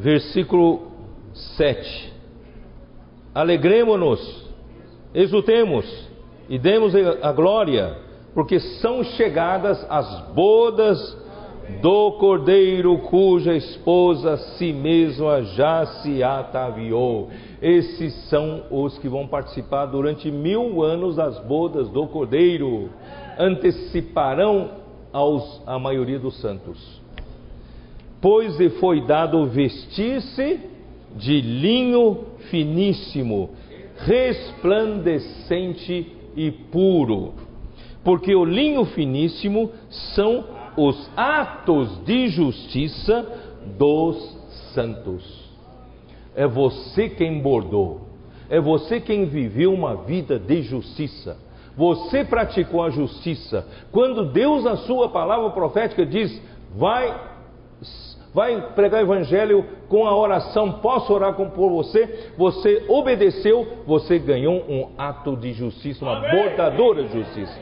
[0.00, 0.90] versículo
[1.34, 2.12] 7.
[3.34, 4.49] Alegremos-nos,
[5.14, 5.86] exultemos
[6.48, 7.96] e demos a glória,
[8.34, 11.18] porque são chegadas as bodas
[11.80, 17.28] do cordeiro cuja esposa si mesma já se ataviou.
[17.62, 22.90] Esses são os que vão participar durante mil anos das bodas do cordeiro,
[23.38, 24.70] anteciparão
[25.12, 27.00] aos, a maioria dos santos
[28.20, 30.60] pois lhe foi dado vestir-se
[31.16, 32.18] de linho
[32.50, 33.50] finíssimo,
[34.04, 37.34] resplandecente e puro.
[38.02, 39.70] Porque o linho finíssimo
[40.14, 40.44] são
[40.76, 43.26] os atos de justiça
[43.78, 44.36] dos
[44.72, 45.50] santos.
[46.34, 48.02] É você quem bordou,
[48.48, 51.36] é você quem viveu uma vida de justiça.
[51.76, 53.66] Você praticou a justiça.
[53.92, 56.42] Quando Deus, na sua palavra profética, diz:
[56.76, 57.29] Vai
[58.32, 64.64] vai pregar o evangelho com a oração, posso orar por você, você obedeceu, você ganhou
[64.68, 66.30] um ato de justiça, uma Amém.
[66.30, 67.58] bordadora de justiça.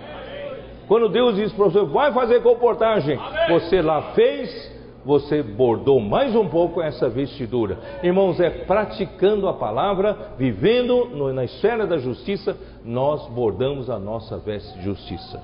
[0.86, 3.58] Quando Deus diz para você, vai fazer comportagem, Amém.
[3.58, 7.78] você lá fez, você bordou mais um pouco essa vestidura.
[8.02, 14.36] Irmãos, é praticando a palavra, vivendo no, na esfera da justiça, nós bordamos a nossa
[14.38, 15.40] veste de justiça.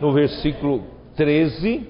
[0.00, 0.82] No versículo
[1.16, 1.86] 13,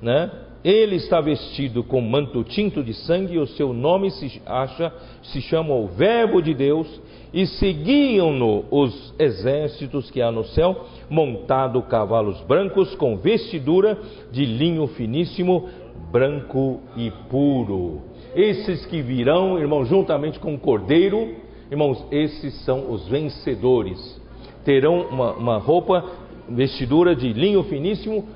[0.00, 0.30] né?
[0.64, 5.40] Ele está vestido com manto tinto de sangue, e o seu nome se acha, se
[5.40, 7.00] chama o Verbo de Deus,
[7.34, 13.98] e seguiam-no os exércitos que há no céu, montado cavalos brancos com vestidura
[14.30, 15.68] de linho finíssimo,
[16.12, 18.02] branco e puro.
[18.36, 21.34] Esses que virão, irmãos, juntamente com o Cordeiro,
[21.70, 24.20] irmãos, esses são os vencedores.
[24.64, 26.04] Terão uma, uma roupa,
[26.48, 28.28] vestidura de linho finíssimo,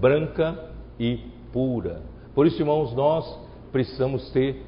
[0.00, 1.18] branca e
[1.52, 2.02] pura.
[2.34, 3.38] Por isso, irmãos, nós
[3.72, 4.62] precisamos ter,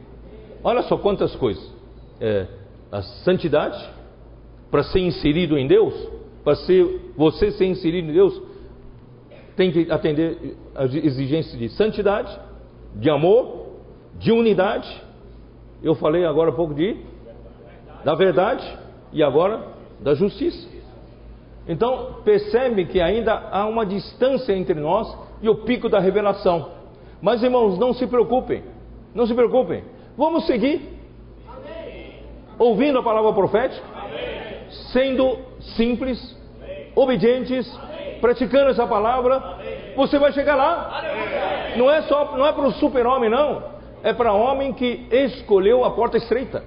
[0.62, 1.72] olha só quantas coisas:
[2.20, 2.46] é,
[2.90, 3.78] a santidade,
[4.70, 5.94] para ser inserido em Deus,
[6.44, 8.40] para ser você ser inserido em Deus,
[9.56, 12.38] tem que atender as exigências de santidade,
[12.96, 13.66] de amor,
[14.18, 15.02] de unidade.
[15.82, 16.96] Eu falei agora há pouco de
[18.04, 18.66] da verdade
[19.12, 19.68] e agora
[20.00, 20.68] da justiça.
[21.68, 26.70] Então, percebe que ainda há uma distância entre nós e o pico da revelação.
[27.20, 28.62] Mas irmãos, não se preocupem,
[29.14, 29.84] não se preocupem,
[30.16, 30.98] vamos seguir,
[31.48, 32.14] Amém.
[32.58, 34.68] ouvindo a palavra profética, Amém.
[34.92, 35.38] sendo
[35.76, 36.92] simples, Amém.
[36.94, 37.70] obedientes,
[38.20, 39.58] praticando essa palavra,
[39.96, 41.02] você vai chegar lá.
[41.76, 43.62] Não é só, não é para o super-homem, não,
[44.02, 46.64] é para homem que escolheu a porta estreita,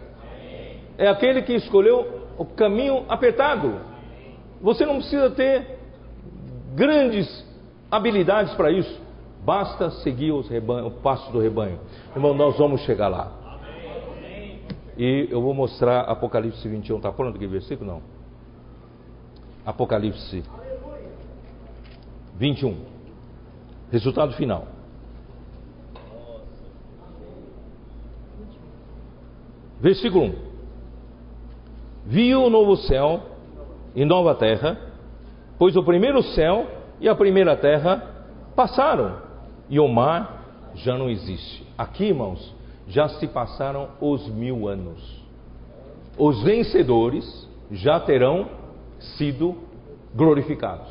[0.97, 3.79] é aquele que escolheu o caminho apertado.
[4.61, 5.79] Você não precisa ter
[6.73, 7.45] grandes
[7.95, 9.01] habilidades para isso.
[9.43, 11.79] Basta seguir os rebanho, o passo do rebanho.
[12.15, 13.31] Irmão, nós vamos chegar lá.
[14.97, 16.97] E eu vou mostrar Apocalipse 21.
[16.97, 17.91] Está pronto aqui versículo?
[17.91, 18.01] Não.
[19.65, 20.43] Apocalipse
[22.37, 22.75] 21.
[23.91, 24.67] Resultado final.
[29.79, 30.35] Versículo 1:
[32.05, 33.21] Viu o novo céu
[33.93, 34.79] e nova terra,
[35.59, 39.17] pois o primeiro céu e a primeira terra passaram,
[39.69, 41.65] e o mar já não existe.
[41.77, 42.53] Aqui, irmãos,
[42.87, 45.23] já se passaram os mil anos.
[46.17, 48.47] Os vencedores já terão
[49.17, 49.55] sido
[50.13, 50.87] glorificados,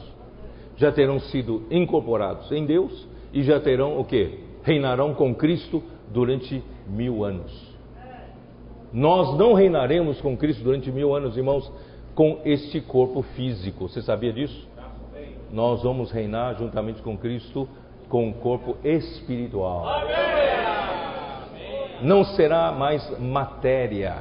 [0.76, 4.40] já terão sido incorporados em Deus e já terão o que?
[4.62, 5.82] Reinarão com Cristo
[6.12, 7.74] durante mil anos.
[8.92, 11.70] Nós não reinaremos com Cristo durante mil anos, irmãos,
[12.14, 13.88] com este corpo físico.
[13.88, 14.68] Você sabia disso?
[15.52, 17.68] Nós vamos reinar juntamente com Cristo
[18.08, 19.86] com o corpo espiritual.
[22.02, 24.16] Não será mais matéria,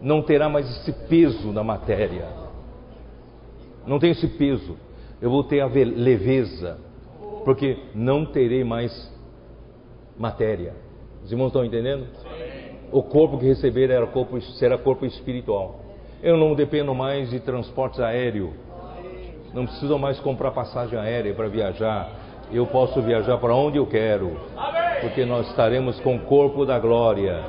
[0.00, 2.26] não terá mais esse peso da matéria.
[3.86, 4.76] Não tem esse peso.
[5.20, 6.78] Eu vou ter a leveza,
[7.44, 8.92] porque não terei mais
[10.18, 10.74] matéria.
[11.24, 12.06] Os irmãos estão entendendo?
[12.92, 15.80] O corpo que receber era corpo, será corpo espiritual.
[16.22, 18.50] Eu não dependo mais de transportes aéreos.
[19.56, 22.10] Não preciso mais comprar passagem aérea para viajar.
[22.52, 24.36] Eu posso viajar para onde eu quero.
[25.00, 27.42] Porque nós estaremos com o corpo da glória.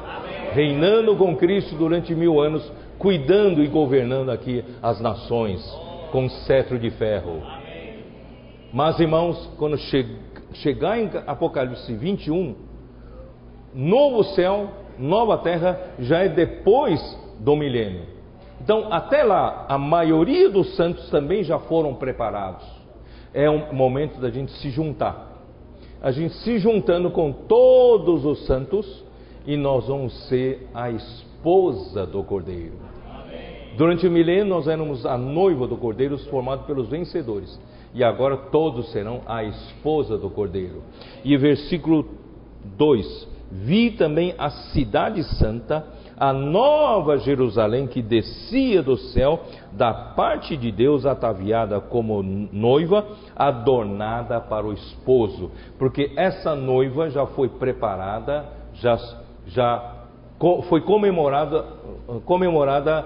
[0.53, 5.61] Reinando com Cristo durante mil anos, cuidando e governando aqui as nações
[6.09, 7.43] com cetro de ferro.
[8.71, 10.05] Mas, irmãos, quando che
[10.53, 12.55] chegar em Apocalipse 21,
[13.75, 17.01] novo céu, nova terra, já é depois
[17.37, 18.16] do milênio.
[18.61, 22.65] Então, até lá, a maioria dos santos também já foram preparados.
[23.33, 25.27] É um momento da gente se juntar.
[26.01, 29.03] A gente se juntando com todos os santos
[29.45, 32.73] e nós vamos ser a esposa do Cordeiro.
[33.77, 37.59] Durante o milênio nós éramos a noiva do Cordeiro, formado pelos vencedores.
[37.93, 40.81] E agora todos serão a esposa do Cordeiro.
[41.23, 42.05] E versículo
[42.75, 45.85] 2: Vi também a cidade santa
[46.17, 49.39] a nova Jerusalém que descia do céu,
[49.73, 53.05] da parte de Deus, ataviada como noiva,
[53.35, 58.97] adornada para o esposo, porque essa noiva já foi preparada, já,
[59.45, 59.93] já
[60.67, 61.63] foi comemorada,
[62.25, 63.05] comemorada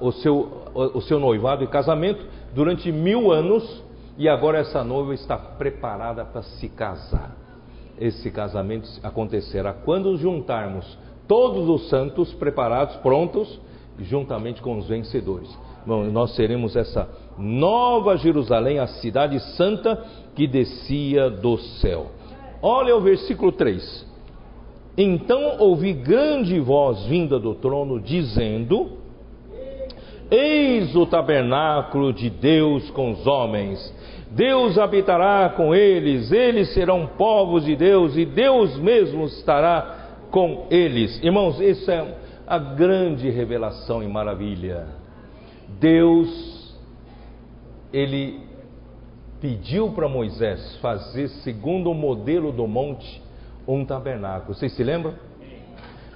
[0.00, 2.22] uh, o, seu, o seu noivado e casamento
[2.54, 3.82] durante mil anos,
[4.18, 7.45] e agora essa noiva está preparada para se casar.
[7.98, 13.60] Esse casamento acontecerá quando juntarmos todos os santos preparados, prontos,
[13.98, 15.48] juntamente com os vencedores.
[15.86, 17.08] Bom, nós seremos essa
[17.38, 20.04] nova Jerusalém, a cidade santa
[20.34, 22.06] que descia do céu.
[22.60, 24.06] Olha o versículo 3.
[24.98, 28.92] Então ouvi grande voz vinda do trono, dizendo:
[30.30, 33.94] Eis o tabernáculo de Deus com os homens.
[34.36, 41.18] Deus habitará com eles, eles serão povos de Deus, e Deus mesmo estará com eles.
[41.24, 42.14] Irmãos, isso é
[42.46, 44.88] a grande revelação e maravilha.
[45.80, 46.76] Deus,
[47.90, 48.40] ele
[49.40, 53.22] pediu para Moisés fazer, segundo o modelo do monte,
[53.66, 54.54] um tabernáculo.
[54.54, 55.14] Vocês se lembram?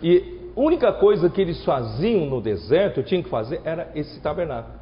[0.03, 4.80] E a única coisa que eles faziam no deserto, tinham que fazer, era esse tabernáculo.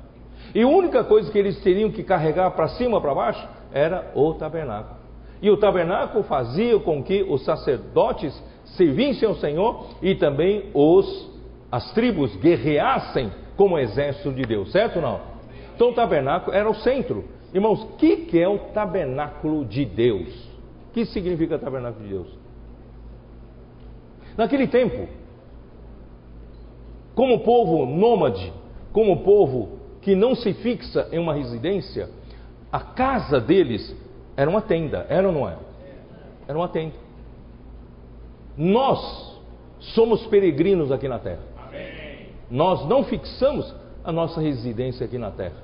[0.58, 4.34] E a única coisa que eles teriam que carregar para cima, para baixo, era o
[4.34, 4.98] tabernáculo.
[5.40, 8.36] E o tabernáculo fazia com que os sacerdotes
[8.76, 11.30] servissem ao Senhor e também os
[11.70, 15.20] as tribos guerreassem como exército de Deus, certo ou não?
[15.76, 17.24] Então o tabernáculo era o centro.
[17.54, 20.28] Irmãos, o que, que é o tabernáculo de Deus?
[20.88, 22.28] O que significa tabernáculo de Deus?
[24.36, 25.06] Naquele tempo,
[27.14, 28.52] como povo nômade,
[28.92, 29.77] como povo
[30.08, 32.08] que não se fixa em uma residência,
[32.72, 33.94] a casa deles
[34.34, 35.58] era uma tenda, era ou não era?
[36.48, 36.94] Era uma tenda.
[38.56, 39.38] Nós
[39.78, 41.42] somos peregrinos aqui na terra.
[42.50, 45.62] Nós não fixamos a nossa residência aqui na terra.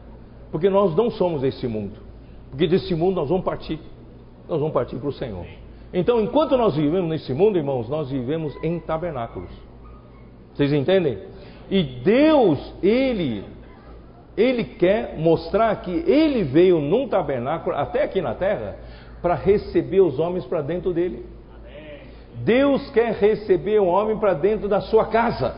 [0.52, 1.98] Porque nós não somos desse mundo.
[2.50, 3.80] Porque desse mundo nós vamos partir.
[4.46, 5.46] Nós vamos partir para o Senhor.
[5.90, 9.48] Então, enquanto nós vivemos nesse mundo, irmãos, nós vivemos em tabernáculos.
[10.52, 11.18] Vocês entendem?
[11.70, 13.53] E Deus, Ele,
[14.36, 18.76] Ele quer mostrar que Ele veio num tabernáculo, até aqui na terra,
[19.22, 21.24] para receber os homens para dentro dele.
[22.44, 25.54] Deus quer receber um homem para dentro da sua casa.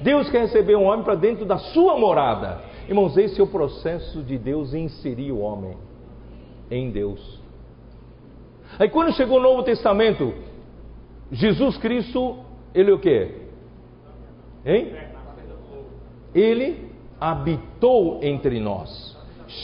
[0.00, 2.60] Deus quer receber um homem para dentro da sua morada.
[2.86, 5.76] Irmãos, esse é o processo de Deus inserir o homem.
[6.70, 7.40] em Deus.
[8.78, 10.34] Aí quando chegou o Novo Testamento,
[11.30, 12.38] Jesus Cristo,
[12.74, 13.32] ele o quê?
[14.64, 14.94] Hein?
[16.34, 16.93] Ele
[17.30, 19.16] habitou entre nós,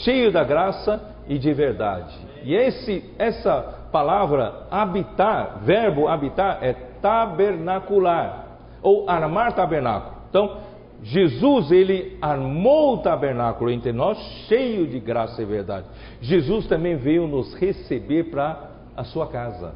[0.03, 2.11] cheio da graça e de verdade.
[2.43, 8.47] E esse, essa palavra habitar, verbo habitar, é tabernacular,
[8.81, 10.15] ou armar tabernáculo.
[10.29, 10.57] Então,
[11.03, 14.17] Jesus, ele armou o tabernáculo entre nós,
[14.47, 15.85] cheio de graça e verdade.
[16.19, 19.75] Jesus também veio nos receber para a sua casa.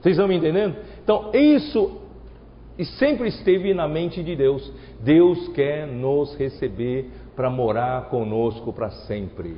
[0.00, 0.76] Vocês estão me entendendo?
[1.02, 2.01] Então, isso
[2.98, 4.72] sempre esteve na mente de Deus.
[5.00, 9.56] Deus quer nos receber para morar conosco para sempre.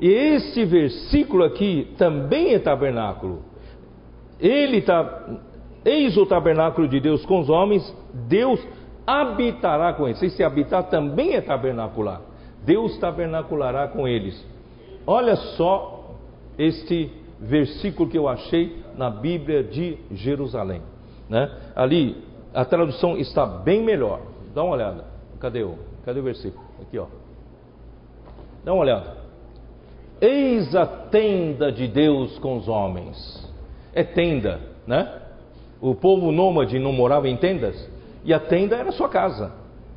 [0.00, 3.42] E esse versículo aqui também é tabernáculo.
[4.38, 5.40] Ele está,
[5.84, 7.94] eis o tabernáculo de Deus com os homens,
[8.26, 8.58] Deus
[9.06, 10.22] habitará com eles.
[10.22, 12.22] Esse habitar também é tabernacular.
[12.64, 14.46] Deus tabernaculará com eles.
[15.06, 16.14] Olha só
[16.58, 20.82] este versículo que eu achei na Bíblia de Jerusalém.
[21.30, 21.48] Né?
[21.76, 22.16] Ali
[22.52, 24.20] a tradução está bem melhor.
[24.52, 25.04] Dá uma olhada.
[25.38, 26.64] Cadê o, cadê o versículo?
[26.82, 27.06] Aqui, ó.
[28.64, 29.16] Dá uma olhada.
[30.20, 33.48] Eis a tenda de Deus com os homens.
[33.94, 35.20] É tenda, né?
[35.80, 37.88] O povo nômade não morava em tendas
[38.24, 39.52] e a tenda era sua casa.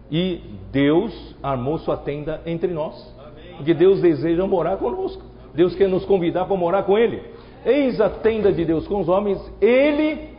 [0.09, 0.39] E
[0.71, 3.13] Deus armou sua tenda entre nós.
[3.57, 5.23] Porque Deus deseja morar conosco.
[5.53, 7.21] Deus quer nos convidar para morar com Ele.
[7.65, 10.32] Eis a tenda de Deus com os homens, Ele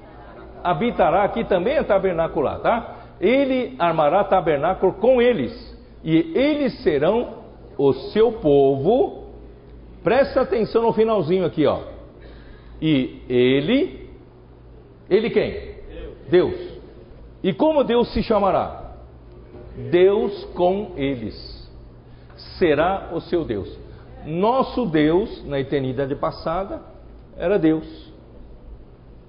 [0.64, 2.96] habitará aqui também é tabernacular, tá?
[3.20, 5.52] Ele armará tabernáculo com eles,
[6.02, 7.44] e eles serão
[7.78, 9.24] o seu povo,
[10.04, 11.80] Presta atenção no finalzinho aqui, ó.
[12.80, 14.10] E ele,
[15.08, 15.50] ele quem?
[15.50, 16.28] Deus.
[16.28, 16.80] Deus.
[17.42, 18.92] E como Deus se chamará?
[19.90, 21.34] Deus com eles.
[22.58, 23.78] Será o seu Deus.
[24.26, 26.82] Nosso Deus, na eternidade passada,
[27.38, 28.03] era Deus.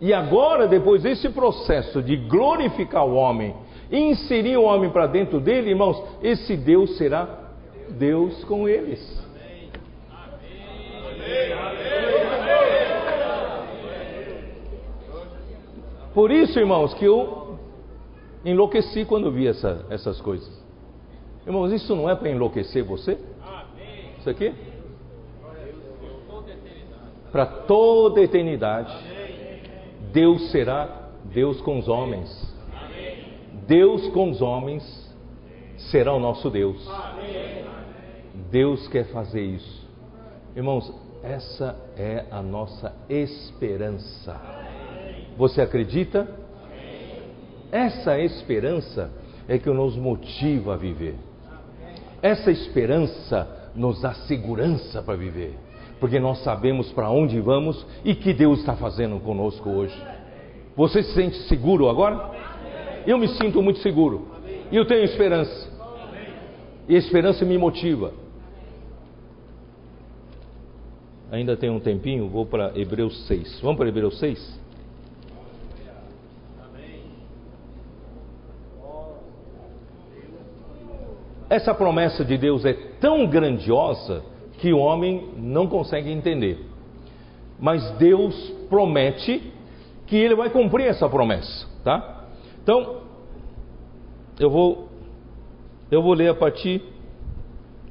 [0.02, 3.56] E agora, depois desse processo de glorificar o homem,
[3.92, 7.52] inserir o homem para dentro dele, irmãos, esse Deus será
[7.90, 9.24] Deus com eles.
[16.14, 17.58] Por isso, irmãos, que eu
[18.46, 20.50] enlouqueci quando vi essa, essas coisas.
[21.46, 23.18] Irmãos, isso não é para enlouquecer você?
[24.20, 24.54] Isso aqui?
[27.32, 28.96] Para toda a eternidade,
[30.16, 32.56] Deus será Deus com os homens.
[33.68, 34.82] Deus com os homens
[35.92, 36.90] será o nosso Deus.
[38.50, 39.86] Deus quer fazer isso.
[40.56, 40.90] Irmãos,
[41.22, 44.40] essa é a nossa esperança.
[45.36, 46.26] Você acredita?
[47.70, 49.12] Essa esperança
[49.50, 51.16] é que nos motiva a viver.
[52.22, 55.58] Essa esperança nos dá segurança para viver,
[56.00, 59.96] porque nós sabemos para onde vamos e que Deus está fazendo conosco hoje.
[60.76, 62.32] Você se sente seguro agora?
[63.08, 64.28] Eu me sinto muito seguro
[64.72, 65.74] e eu tenho esperança.
[66.88, 68.14] E a esperança me motiva.
[71.32, 73.60] Ainda tem um tempinho, vou para Hebreus 6.
[73.62, 74.66] Vamos para Hebreus 6?
[81.50, 84.24] Essa promessa de Deus é tão grandiosa
[84.60, 86.60] que o homem não consegue entender.
[87.60, 88.36] Mas Deus
[88.70, 89.52] promete
[90.08, 92.28] que ele vai cumprir essa promessa, tá?
[92.62, 93.02] Então,
[94.40, 94.90] eu vou
[95.90, 96.82] eu vou ler a partir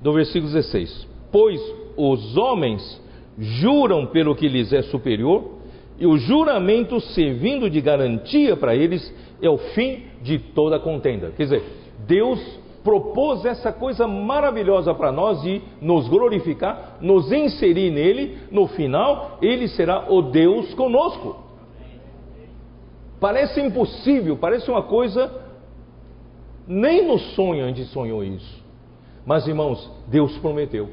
[0.03, 1.09] do versículo 16.
[1.31, 1.61] Pois
[1.97, 3.01] os homens
[3.39, 5.55] juram pelo que lhes é superior,
[5.99, 11.31] e o juramento servindo de garantia para eles é o fim de toda contenda.
[11.36, 11.62] Quer dizer,
[12.07, 12.41] Deus
[12.85, 19.66] propôs essa coisa maravilhosa para nós de nos glorificar, nos inserir nele, no final, ele
[19.69, 21.43] será o Deus conosco.
[23.19, 25.32] Parece impossível, parece uma coisa,
[26.69, 28.62] nem no sonho a gente sonhou isso.
[29.24, 30.90] Mas irmãos, Deus prometeu.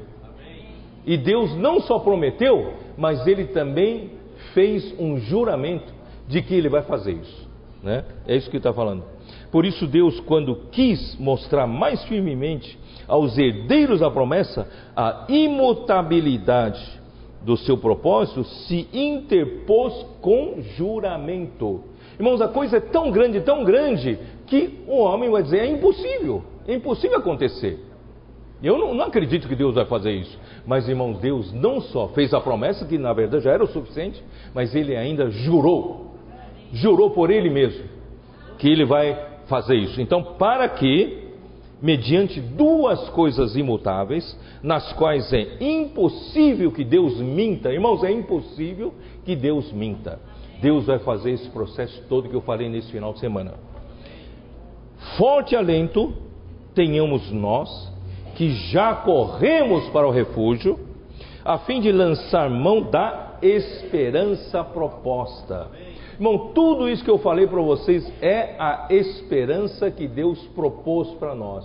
[1.04, 4.12] E Deus não só prometeu, mas ele também
[4.54, 5.92] fez um juramento
[6.26, 7.50] de que ele vai fazer isso.
[7.82, 8.04] Né?
[8.26, 9.04] É isso que está falando.
[9.52, 14.66] Por isso, Deus, quando quis mostrar mais firmemente aos herdeiros da promessa
[14.96, 16.80] a imutabilidade
[17.42, 21.82] do seu propósito, se interpôs com juramento.
[22.18, 26.42] Irmãos, a coisa é tão grande, tão grande, que o homem vai dizer: é impossível,
[26.66, 27.78] é impossível acontecer.
[28.62, 30.38] Eu não, não, acredito que Deus vai fazer isso.
[30.64, 34.22] Mas, irmãos, Deus não só fez a promessa, que na verdade já era o suficiente,
[34.54, 36.12] mas ele ainda jurou.
[36.72, 37.92] Jurou por ele mesmo
[38.62, 40.00] que ele vai fazer isso.
[40.00, 41.22] Então, para que
[41.82, 47.72] mediante duas coisas imutáveis, nas quais é impossível que Deus minta.
[47.72, 48.94] Irmãos, é impossível
[49.24, 50.20] que Deus minta.
[50.60, 53.54] Deus vai fazer esse processo todo que eu falei nesse final de semana.
[55.16, 56.14] Forte alento
[56.72, 57.92] tenhamos nós,
[58.36, 60.78] que já corremos para o refúgio,
[61.44, 65.68] a fim de lançar mão da esperança proposta.
[66.14, 71.34] Irmão, tudo isso que eu falei para vocês é a esperança que Deus propôs para
[71.34, 71.64] nós.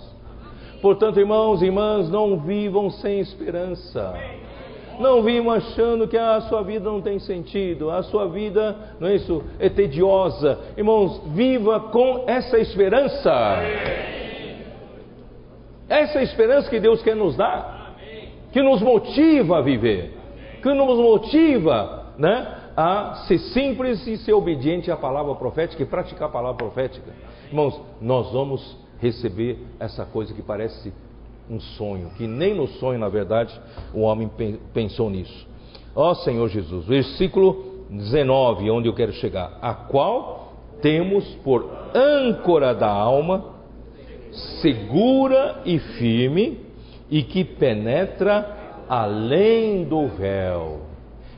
[0.80, 4.14] Portanto, irmãos e irmãs, não vivam sem esperança.
[4.98, 9.14] Não vivam achando que a sua vida não tem sentido, a sua vida, não é
[9.14, 10.58] isso, é tediosa.
[10.76, 13.32] Irmãos, viva com essa esperança.
[15.88, 17.96] Essa esperança que Deus quer nos dar,
[18.52, 20.12] que nos motiva a viver,
[20.60, 26.28] que nos motiva, né, a ser simples e ser obediente à palavra profética e praticar
[26.28, 27.10] a palavra profética.
[27.48, 30.92] Irmãos, nós vamos receber essa coisa que parece
[31.50, 33.60] um sonho, que nem no sonho, na verdade,
[33.92, 34.30] o homem
[34.72, 35.44] pensou nisso.
[35.92, 42.92] Ó Senhor Jesus, versículo 19, onde eu quero chegar, a qual temos por âncora da
[42.92, 43.56] alma,
[44.62, 46.60] segura e firme,
[47.10, 50.87] e que penetra além do véu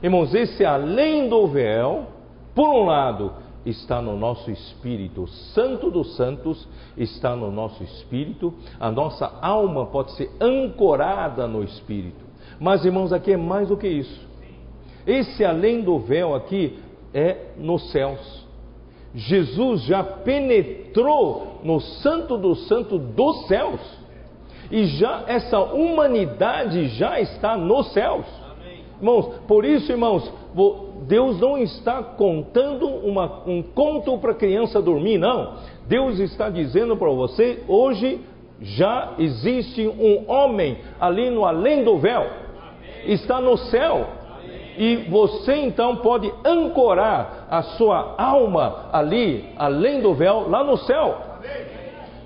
[0.02, 2.06] Irmãos, esse além do véu,
[2.54, 3.32] por um lado,
[3.64, 6.66] está no nosso espírito, o Santo dos Santos
[6.96, 12.24] está no nosso espírito, a nossa alma pode ser ancorada no espírito.
[12.58, 14.28] Mas, irmãos, aqui é mais do que isso.
[15.06, 16.78] Esse além do véu aqui
[17.12, 18.46] é nos céus.
[19.14, 23.80] Jesus já penetrou no Santo dos Santos dos céus.
[24.70, 28.39] E já essa humanidade já está nos céus.
[29.00, 30.30] Irmãos, por isso, irmãos,
[31.08, 35.54] Deus não está contando uma, um conto para a criança dormir, não.
[35.88, 38.20] Deus está dizendo para você: hoje
[38.60, 42.26] já existe um homem ali no além do véu,
[43.06, 44.06] está no céu.
[44.76, 51.18] E você então pode ancorar a sua alma ali, além do véu, lá no céu.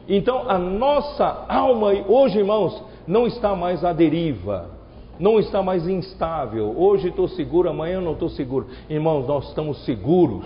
[0.08, 4.73] Então a nossa alma hoje, irmãos, não está mais à deriva
[5.18, 6.74] não está mais instável.
[6.76, 8.66] Hoje estou seguro, amanhã não estou seguro.
[8.88, 10.44] Irmãos, nós estamos seguros.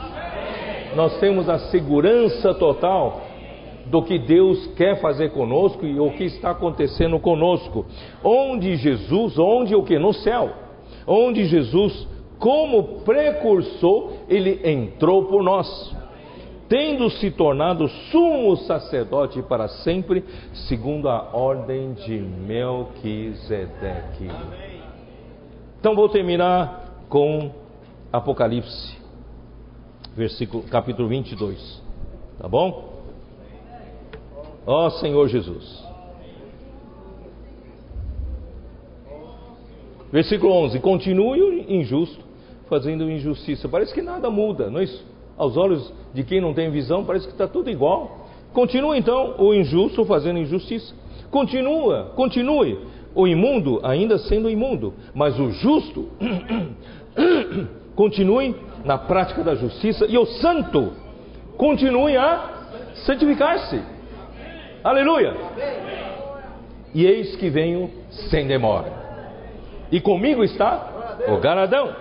[0.94, 3.20] Nós temos a segurança total
[3.86, 7.86] do que Deus quer fazer conosco e o que está acontecendo conosco.
[8.22, 9.98] Onde Jesus, onde o que?
[9.98, 10.50] No céu.
[11.06, 12.06] Onde Jesus,
[12.38, 15.96] como precursor, ele entrou por nós
[16.68, 20.24] tendo se tornado sumo sacerdote para sempre,
[20.68, 24.28] segundo a ordem de Melquisedeque.
[25.80, 27.50] Então vou terminar com
[28.12, 28.98] Apocalipse,
[30.14, 31.82] versículo, capítulo 22.
[32.38, 32.98] Tá bom?
[34.66, 35.88] Ó oh, Senhor Jesus.
[40.12, 42.22] Versículo 11: Continue o injusto
[42.68, 43.68] fazendo injustiça.
[43.68, 45.17] Parece que nada muda, não é isso?
[45.38, 48.26] Aos olhos de quem não tem visão, parece que está tudo igual.
[48.52, 50.94] Continua então o injusto fazendo injustiça.
[51.30, 52.78] Continua, continue
[53.14, 56.08] o imundo ainda sendo imundo, mas o justo
[57.94, 58.54] continue
[58.84, 60.92] na prática da justiça e o santo
[61.56, 62.58] continue a
[63.06, 63.80] santificar-se.
[64.82, 65.34] Aleluia!
[66.94, 67.90] E eis que venho
[68.30, 68.92] sem demora.
[69.90, 71.92] E comigo está o galadão,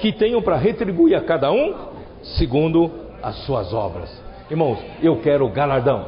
[0.00, 1.95] que tenho para retribuir a cada um
[2.34, 2.90] segundo
[3.22, 4.10] as suas obras.
[4.50, 6.06] Irmãos, eu quero o galardão.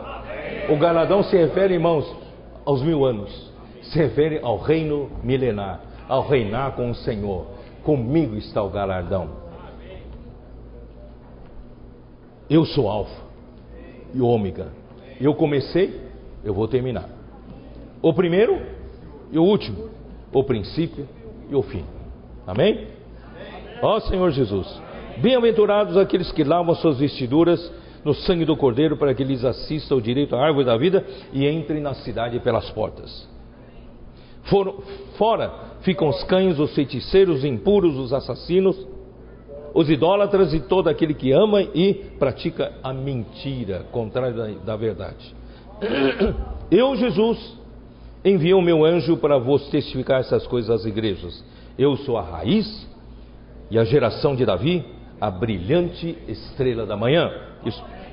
[0.69, 2.05] O galardão se refere, irmãos,
[2.65, 3.53] aos mil anos.
[3.83, 7.47] Se refere ao reino milenar, ao reinar com o Senhor.
[7.83, 9.31] Comigo está o galardão.
[12.51, 13.23] Eu sou Alfa
[14.15, 14.69] e Ômega.
[15.21, 16.01] Eu comecei,
[16.45, 17.09] eu vou terminar.
[18.01, 18.61] O primeiro
[19.31, 19.91] e o último.
[20.33, 21.09] O princípio
[21.51, 21.85] e o fim.
[22.47, 22.87] Amém?
[23.83, 24.88] Ó Senhor Jesus.
[25.21, 27.73] Bem-aventurados aqueles que lavam suas vestiduras
[28.05, 31.49] no sangue do Cordeiro, para que lhes assista o direito à árvore da vida e
[31.49, 33.29] entrem na cidade pelas portas.
[34.45, 34.83] For,
[35.17, 38.87] fora ficam os cães, os feiticeiros, os impuros, os assassinos,
[39.75, 45.35] os idólatras e todo aquele que ama e pratica a mentira, contrária da, da verdade.
[46.71, 47.59] Eu, Jesus,
[48.25, 51.45] enviei o meu anjo para vos testificar essas coisas às igrejas.
[51.79, 52.89] Eu sou a raiz
[53.71, 54.85] e a geração de Davi,
[55.21, 57.31] a brilhante estrela da manhã.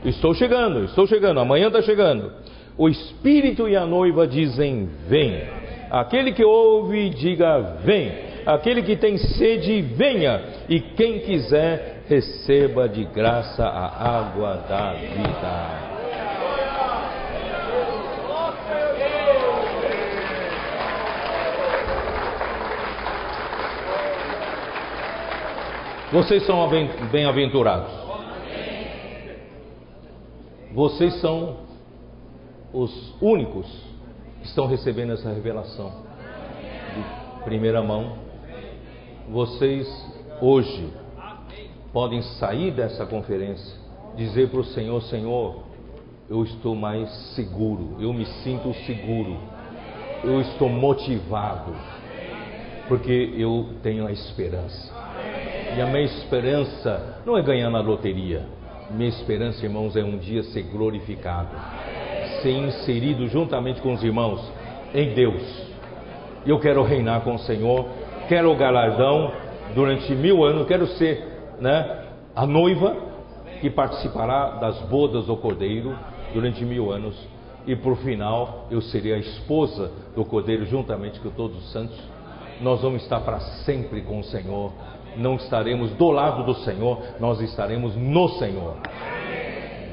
[0.03, 2.31] Estou chegando, estou chegando, amanhã está chegando.
[2.77, 5.41] O Espírito e a noiva dizem: Vem.
[5.89, 8.11] Aquele que ouve, diga: Vem.
[8.45, 10.41] Aquele que tem sede, venha.
[10.69, 15.94] E quem quiser, receba de graça a água da vida.
[26.15, 26.65] Vocês são
[27.11, 27.91] bem-aventurados.
[30.73, 31.57] Vocês são
[32.71, 33.67] os únicos
[34.39, 35.91] que estão recebendo essa revelação
[36.95, 38.13] de primeira mão.
[39.29, 39.85] Vocês
[40.39, 40.89] hoje
[41.91, 43.77] podem sair dessa conferência,
[44.15, 45.63] dizer para o Senhor: Senhor,
[46.29, 49.37] eu estou mais seguro, eu me sinto seguro,
[50.23, 51.75] eu estou motivado,
[52.87, 55.04] porque eu tenho a esperança.
[55.75, 58.43] E a minha esperança não é ganhar na loteria,
[58.91, 61.49] minha esperança, irmãos, é um dia ser glorificado,
[62.41, 64.39] ser inserido juntamente com os irmãos
[64.93, 65.41] em Deus.
[66.45, 67.87] Eu quero reinar com o Senhor,
[68.29, 69.33] quero o galardão
[69.73, 71.27] durante mil anos, quero ser
[71.59, 72.95] né, a noiva
[73.59, 75.93] que participará das bodas do Cordeiro
[76.33, 77.15] durante mil anos.
[77.67, 81.99] E por final eu serei a esposa do Cordeiro juntamente com todos os santos.
[82.61, 84.71] Nós vamos estar para sempre com o Senhor
[85.17, 88.75] não estaremos do lado do Senhor, nós estaremos no Senhor.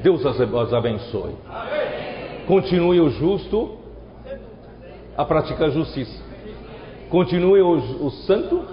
[0.01, 1.35] Deus as abençoe.
[2.45, 3.77] Continue o justo
[5.17, 6.21] a praticar justiça.
[7.09, 8.65] Continue o, o santo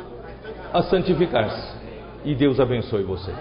[0.72, 1.78] a santificar-se.
[2.24, 3.36] E Deus abençoe vocês.